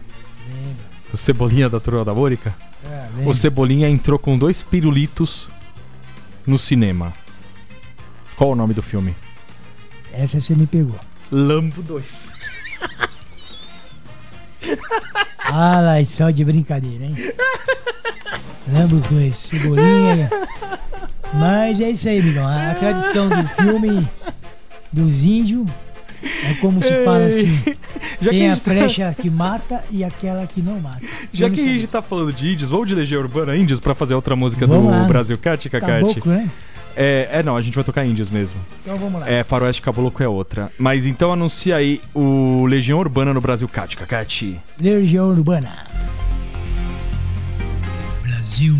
Do 1.11 1.17
Cebolinha 1.17 1.69
da 1.69 1.79
Turma 1.79 2.05
da 2.05 2.13
Mônica? 2.13 2.55
É, 2.85 3.27
O. 3.27 3.33
Cebolinha 3.33 3.89
entrou 3.89 4.17
com 4.17 4.37
dois 4.37 4.61
pirulitos 4.61 5.49
no 6.47 6.57
cinema. 6.57 7.13
Qual 8.35 8.51
o 8.51 8.55
nome 8.55 8.73
do 8.73 8.81
filme? 8.81 9.15
Essa 10.13 10.39
você 10.39 10.55
me 10.55 10.65
pegou. 10.65 10.95
Lambo 11.31 11.81
2. 11.81 12.31
Ah, 15.53 15.81
lá, 15.81 15.99
é 15.99 16.05
só 16.05 16.29
de 16.29 16.45
brincadeira, 16.45 17.03
hein? 17.03 17.15
Lembra 18.69 18.95
os 18.95 19.05
dois, 19.07 19.35
cebolinha. 19.35 20.29
Mas 21.33 21.81
é 21.81 21.89
isso 21.89 22.07
aí, 22.07 22.19
amigão. 22.19 22.47
A 22.47 22.73
tradição 22.75 23.27
do 23.27 23.45
filme 23.49 24.07
dos 24.93 25.23
índios 25.23 25.67
é 26.23 26.53
como 26.55 26.81
se 26.81 27.03
fala 27.03 27.25
assim: 27.25 27.59
Já 28.21 28.29
que 28.29 28.37
tem 28.37 28.49
a 28.49 28.53
a 28.53 28.55
tá- 28.55 28.61
flecha 28.61 29.15
que 29.19 29.29
mata 29.29 29.83
e 29.89 30.03
aquela 30.03 30.45
que 30.47 30.61
não 30.61 30.79
mata. 30.79 31.01
Já 31.33 31.47
não 31.47 31.55
que 31.55 31.61
a 31.61 31.63
gente 31.63 31.87
tá 31.87 32.01
falando 32.01 32.31
de 32.33 32.51
índios, 32.53 32.69
vamos 32.69 32.87
de 32.87 32.95
Legião 32.95 33.21
Urbana 33.21 33.55
Índios 33.55 33.79
pra 33.79 33.93
fazer 33.95 34.13
outra 34.13 34.35
música 34.35 34.65
Vamos 34.67 34.85
do 34.85 34.91
lá. 34.91 35.03
Brasil 35.03 35.37
Cat, 35.37 35.69
Cacate? 35.69 35.91
Caboclo, 36.15 36.31
né? 36.31 36.49
É, 36.95 37.29
é, 37.31 37.43
não, 37.43 37.55
a 37.55 37.61
gente 37.61 37.73
vai 37.73 37.83
tocar 37.85 38.05
índios 38.05 38.29
mesmo. 38.29 38.59
Então 38.83 38.97
vamos 38.97 39.21
lá. 39.21 39.29
É, 39.29 39.43
Faroeste 39.45 39.81
Caboclo 39.81 40.23
é 40.23 40.27
outra. 40.27 40.69
Mas 40.77 41.05
então 41.05 41.31
anuncia 41.31 41.77
aí 41.77 42.01
o 42.13 42.65
Legião 42.65 42.99
Urbana 42.99 43.33
no 43.33 43.39
Brasil 43.39 43.67
Cat, 43.67 43.95
Cacate. 43.95 44.59
Legião 44.79 45.29
Urbana. 45.29 45.71
Brasil 48.23 48.75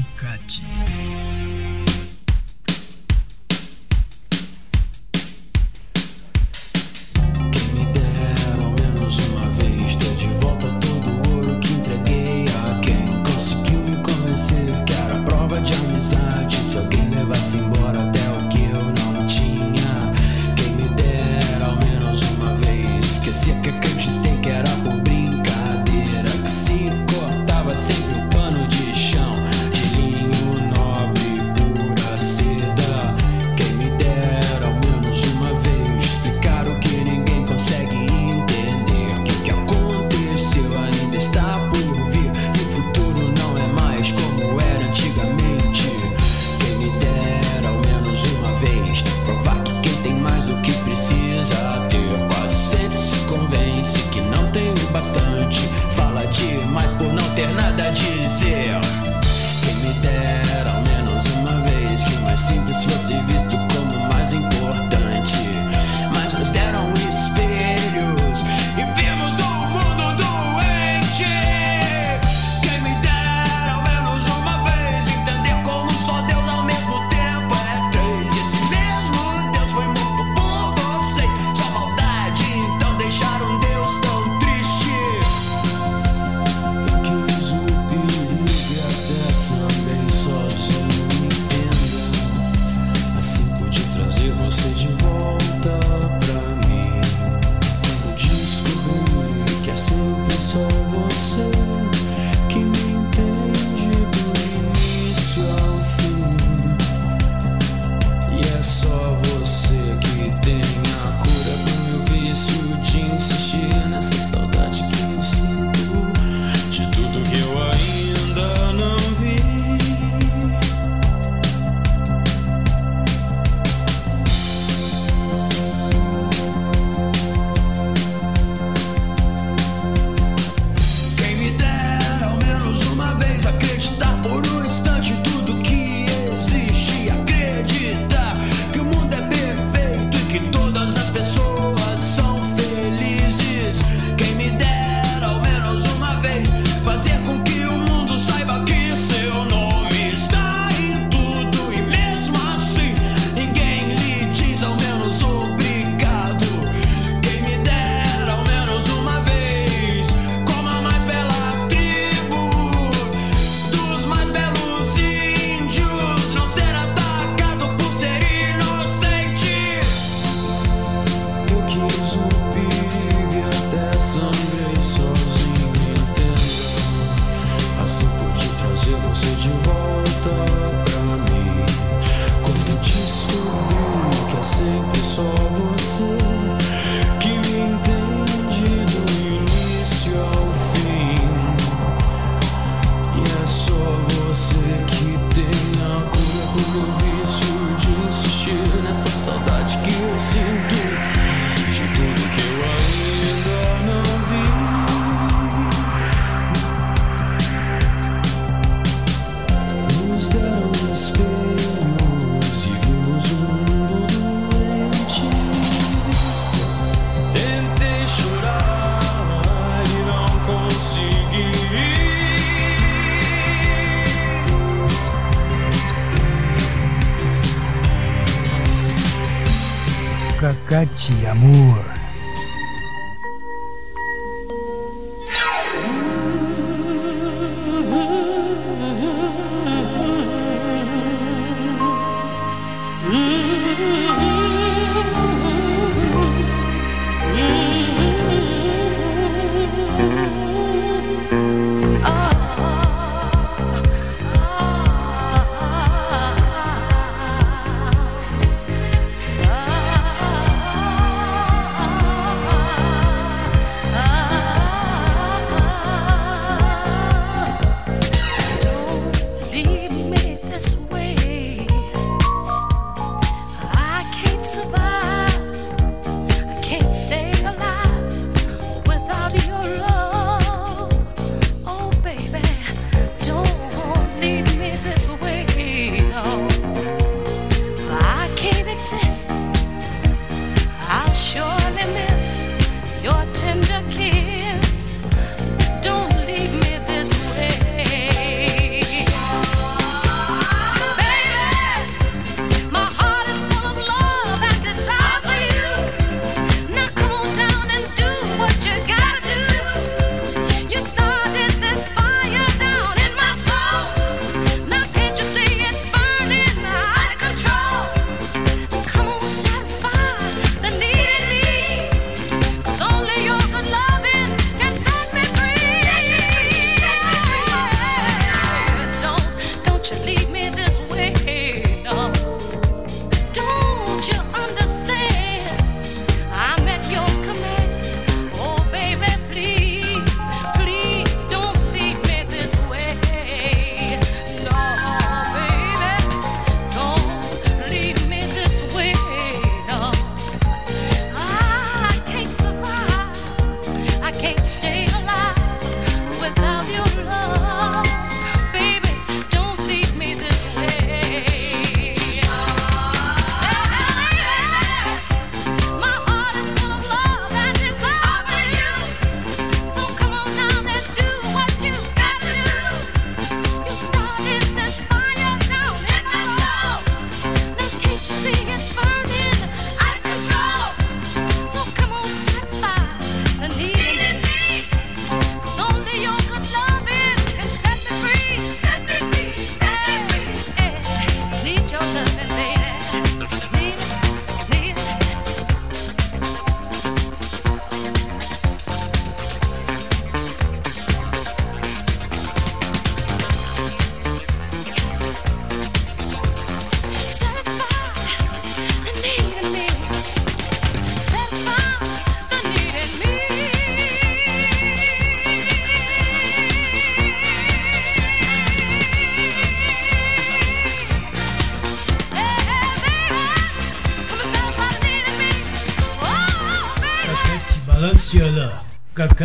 Chiamur. 230.86 232.00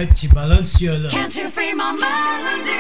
que 0.04 0.14
tu 0.14 0.28
balances 0.28 0.82
là. 0.82 1.08
Can't 1.08 1.34
you 1.36 1.48
free 1.48 1.72
my 1.72 1.92
melody? 1.92 2.75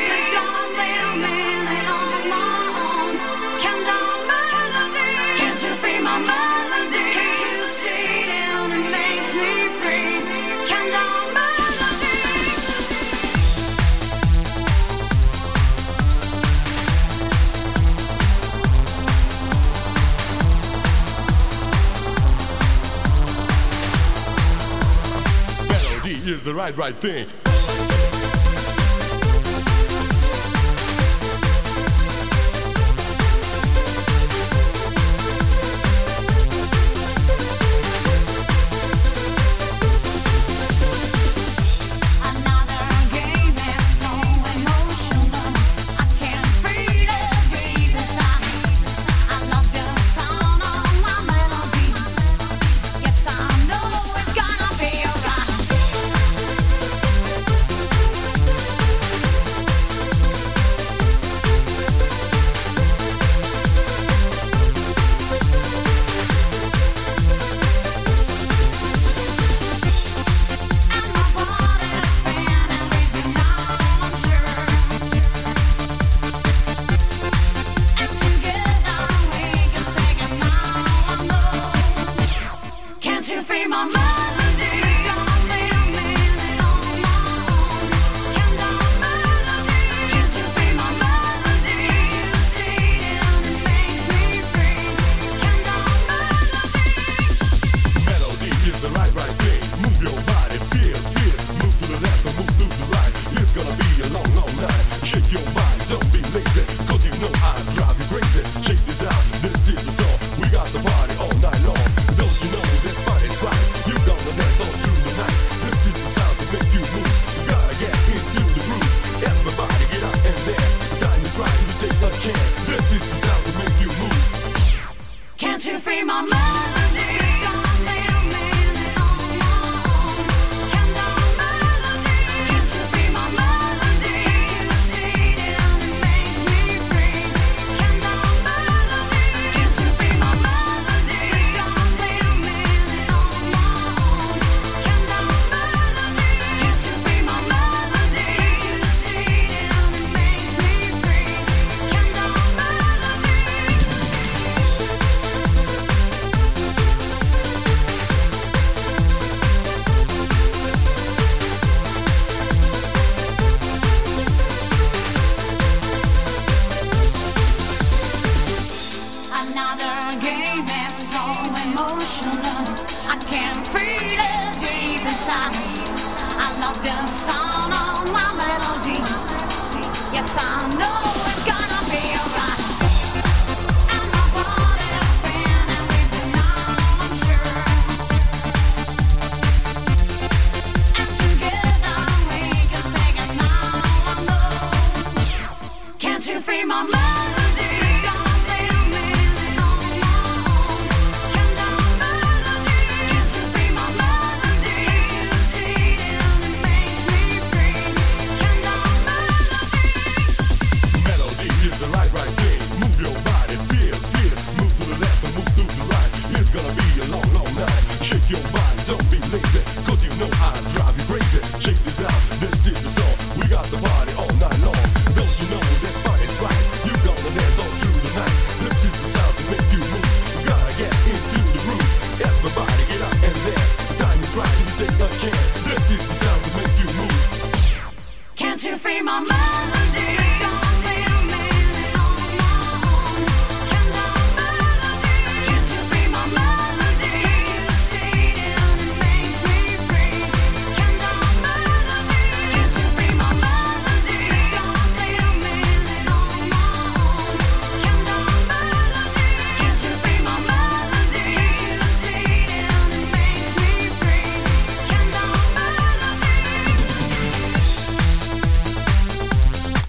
right, 26.74 26.94
thing. 26.96 27.45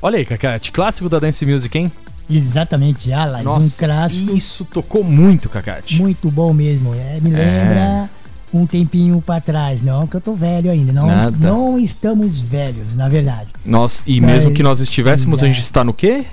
Olha 0.07 0.19
aí, 0.19 0.25
Cacate, 0.25 0.71
clássico 0.71 1.09
da 1.09 1.19
Dance 1.19 1.45
Music, 1.45 1.77
hein? 1.77 1.91
Exatamente, 2.29 3.11
Alas, 3.11 3.45
um 3.45 3.69
clássico. 3.71 4.37
Isso 4.37 4.63
tocou 4.63 5.03
muito, 5.03 5.49
Cacate. 5.49 5.97
Muito 5.99 6.31
bom 6.31 6.53
mesmo. 6.53 6.95
É, 6.95 7.19
me 7.19 7.29
lembra 7.29 8.09
um 8.53 8.65
tempinho 8.65 9.21
pra 9.21 9.41
trás. 9.41 9.83
Não 9.83 10.07
que 10.07 10.15
eu 10.15 10.21
tô 10.21 10.33
velho 10.33 10.71
ainda. 10.71 10.93
Não, 10.93 11.07
Nada. 11.07 11.31
não 11.37 11.77
estamos 11.77 12.39
velhos, 12.39 12.95
na 12.95 13.09
verdade. 13.09 13.49
Nós, 13.65 14.01
e 14.07 14.21
Mas- 14.21 14.31
mesmo 14.31 14.53
que 14.53 14.63
nós 14.63 14.79
estivéssemos, 14.79 15.43
a 15.43 15.47
gente 15.47 15.59
está 15.59 15.83
no 15.83 15.93
quê? 15.93 16.23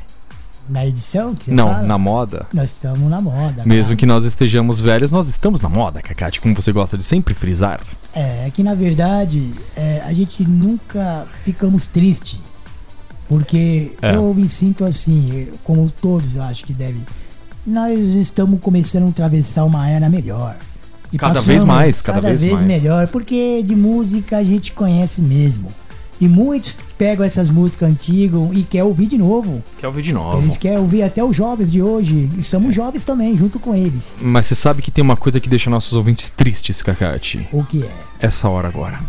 Na 0.68 0.86
edição 0.86 1.34
que 1.34 1.46
você 1.46 1.50
Não, 1.50 1.66
fala, 1.66 1.82
na 1.82 1.98
moda. 1.98 2.46
Nós 2.54 2.66
estamos 2.66 3.10
na 3.10 3.20
moda. 3.20 3.64
Mesmo 3.66 3.86
cara. 3.86 3.96
que 3.96 4.06
nós 4.06 4.24
estejamos 4.24 4.78
velhos, 4.80 5.10
nós 5.10 5.26
estamos 5.26 5.60
na 5.60 5.68
moda, 5.68 6.00
Cacate, 6.00 6.40
como 6.40 6.54
você 6.54 6.70
gosta 6.70 6.96
de 6.96 7.02
sempre 7.02 7.34
frisar. 7.34 7.80
É, 8.14 8.46
é 8.46 8.52
que 8.54 8.62
na 8.62 8.76
verdade 8.76 9.50
é, 9.74 10.00
a 10.06 10.12
gente 10.12 10.48
nunca 10.48 11.26
ficamos 11.42 11.88
tristes. 11.88 12.38
Porque 13.28 13.92
É. 14.02 14.14
eu 14.16 14.32
me 14.34 14.48
sinto 14.48 14.84
assim, 14.84 15.48
como 15.64 15.90
todos 15.90 16.36
acho 16.36 16.64
que 16.64 16.72
devem. 16.72 17.00
Nós 17.66 17.98
estamos 17.98 18.60
começando 18.60 19.04
a 19.06 19.08
atravessar 19.08 19.64
uma 19.64 19.88
era 19.88 20.08
melhor. 20.10 20.56
E 21.12 21.16
Cada 21.18 21.40
vez 21.40 21.62
mais, 21.64 22.02
cada 22.02 22.34
vez 22.34 22.52
mais. 22.52 22.62
melhor, 22.66 23.06
porque 23.08 23.62
de 23.62 23.74
música 23.76 24.38
a 24.38 24.44
gente 24.44 24.72
conhece 24.72 25.22
mesmo. 25.22 25.68
E 26.20 26.28
muitos 26.28 26.78
pegam 26.98 27.24
essas 27.24 27.50
músicas 27.50 27.90
antigas 27.90 28.40
e 28.52 28.62
querem 28.62 28.86
ouvir 28.86 29.06
de 29.06 29.16
novo. 29.18 29.62
Quer 29.78 29.86
ouvir 29.88 30.02
de 30.02 30.12
novo. 30.12 30.38
Eles 30.38 30.56
querem 30.56 30.78
ouvir 30.78 31.02
até 31.02 31.24
os 31.24 31.34
jovens 31.36 31.70
de 31.72 31.82
hoje. 31.82 32.28
E 32.36 32.42
somos 32.42 32.74
jovens 32.74 33.04
também, 33.04 33.36
junto 33.36 33.58
com 33.58 33.74
eles. 33.74 34.14
Mas 34.20 34.46
você 34.46 34.54
sabe 34.54 34.80
que 34.82 34.90
tem 34.90 35.02
uma 35.02 35.16
coisa 35.16 35.40
que 35.40 35.48
deixa 35.48 35.68
nossos 35.70 35.92
ouvintes 35.92 36.28
tristes, 36.28 36.82
Cacate. 36.82 37.46
O 37.52 37.64
que 37.64 37.82
é? 37.84 37.90
Essa 38.20 38.48
hora 38.48 38.68
agora. 38.68 39.00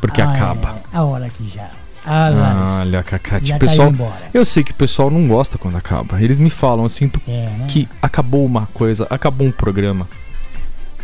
Porque 0.00 0.20
Ah, 0.20 0.32
acaba. 0.32 0.82
é, 0.92 0.96
a 0.96 1.02
hora 1.02 1.30
que 1.30 1.48
já. 1.48 1.70
Ah. 2.06 2.80
Olha, 2.82 3.02
Cacate, 3.02 3.46
Já 3.46 3.58
tá 3.58 3.66
pessoal. 3.66 3.92
eu 4.32 4.44
sei 4.44 4.62
que 4.62 4.72
o 4.72 4.74
pessoal 4.74 5.10
não 5.10 5.26
gosta 5.26 5.56
quando 5.58 5.76
acaba. 5.76 6.20
Eles 6.22 6.38
me 6.38 6.50
falam, 6.50 6.84
eu 6.84 6.88
sinto 6.88 7.20
É, 7.26 7.30
né? 7.58 7.66
que 7.68 7.88
acabou 8.02 8.44
uma 8.44 8.68
coisa, 8.74 9.06
acabou 9.10 9.46
um 9.46 9.50
programa. 9.50 10.06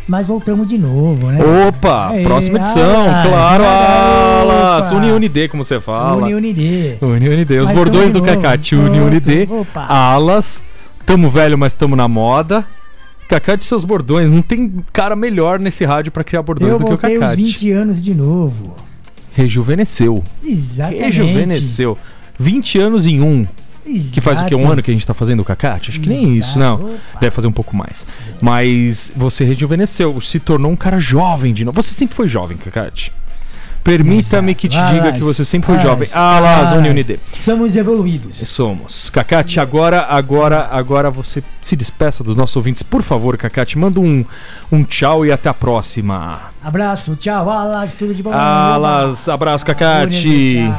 Mas 0.07 0.27
voltamos 0.27 0.67
de 0.67 0.77
novo, 0.77 1.27
né? 1.27 1.39
Opa! 1.67 2.09
Aê, 2.09 2.23
próxima 2.23 2.57
edição, 2.57 3.01
Alas, 3.07 3.27
claro. 3.27 3.63
Alas! 3.63 4.91
Uni 4.91 5.11
Unide, 5.11 5.47
como 5.47 5.63
você 5.63 5.79
fala. 5.79 6.23
Uni 6.23 6.33
Unide. 6.33 6.97
Uni 7.01 7.29
Unide. 7.29 7.57
Os 7.59 7.65
Mas 7.65 7.77
bordões 7.77 8.11
do. 8.11 8.21
Cacate, 8.21 8.75
Uni 8.75 8.99
Outro, 8.99 9.05
Unide. 9.07 9.47
opa. 9.51 9.85
Alas. 9.87 10.59
Tamo 11.05 11.29
velho, 11.29 11.57
mas 11.57 11.73
tamo 11.73 11.95
na 11.95 12.07
moda. 12.07 12.65
Cacate 13.29 13.63
e 13.63 13.67
seus 13.67 13.85
bordões. 13.85 14.29
Não 14.29 14.41
tem 14.41 14.83
cara 14.91 15.15
melhor 15.15 15.59
nesse 15.59 15.85
rádio 15.85 16.11
pra 16.11 16.23
criar 16.23 16.41
bordões 16.41 16.71
Eu 16.71 16.77
do 16.79 16.83
que 16.85 16.85
o 16.85 16.97
voltei 16.97 17.13
os 17.17 17.19
Cacate. 17.21 17.43
20 17.43 17.71
anos 17.71 18.01
de 18.01 18.13
novo. 18.13 18.75
Rejuvenesceu. 19.33 20.23
Exatamente. 20.43 21.03
Rejuvenesceu. 21.03 21.97
20 22.39 22.79
anos 22.79 23.05
em 23.05 23.21
um. 23.21 23.45
Que 23.83 24.21
faz 24.21 24.41
o 24.41 24.45
que? 24.45 24.53
Um 24.53 24.59
Exato. 24.59 24.73
ano 24.73 24.83
que 24.83 24.91
a 24.91 24.93
gente 24.93 25.07
tá 25.07 25.13
fazendo 25.13 25.39
o 25.39 25.45
Cacate? 25.45 25.89
Acho 25.89 25.99
que 25.99 26.07
nem 26.07 26.37
isso, 26.37 26.59
não. 26.59 26.75
Opa. 26.75 27.19
Deve 27.19 27.35
fazer 27.35 27.47
um 27.47 27.51
pouco 27.51 27.75
mais. 27.75 28.05
Mas 28.39 29.11
você 29.15 29.43
rejuvenesceu, 29.43 30.21
se 30.21 30.39
tornou 30.39 30.71
um 30.71 30.75
cara 30.75 30.99
jovem 30.99 31.53
de 31.53 31.65
novo. 31.65 31.81
Você 31.81 31.93
sempre 31.93 32.15
foi 32.15 32.27
jovem, 32.27 32.57
Cacate. 32.57 33.11
Permita-me 33.83 34.53
que 34.53 34.69
te 34.69 34.77
Alas, 34.77 34.91
diga 34.91 35.11
que 35.13 35.21
você 35.21 35.43
sempre 35.43 35.67
foi 35.67 35.75
alas, 35.75 35.87
jovem. 35.87 36.09
Ah 36.13 36.39
lá. 36.39 36.73
Zone 36.73 36.89
Unide. 36.89 37.19
Somos 37.39 37.75
evoluídos. 37.75 38.35
Somos. 38.35 39.09
Cacate, 39.09 39.59
agora, 39.59 40.01
agora, 40.01 40.67
agora 40.71 41.09
você 41.09 41.43
se 41.61 41.75
despeça 41.75 42.23
dos 42.23 42.35
nossos 42.35 42.55
ouvintes. 42.55 42.83
Por 42.83 43.01
favor, 43.01 43.37
Cacate, 43.37 43.77
manda 43.77 43.99
um, 43.99 44.23
um 44.71 44.83
tchau 44.83 45.25
e 45.25 45.31
até 45.31 45.49
a 45.49 45.53
próxima. 45.53 46.51
Abraço, 46.63 47.15
tchau, 47.15 47.49
Alas, 47.49 47.95
tudo 47.95 48.13
de 48.13 48.21
bom. 48.21 48.31
Alas, 48.31 49.27
abraço, 49.27 49.65
Cacate. 49.65 50.71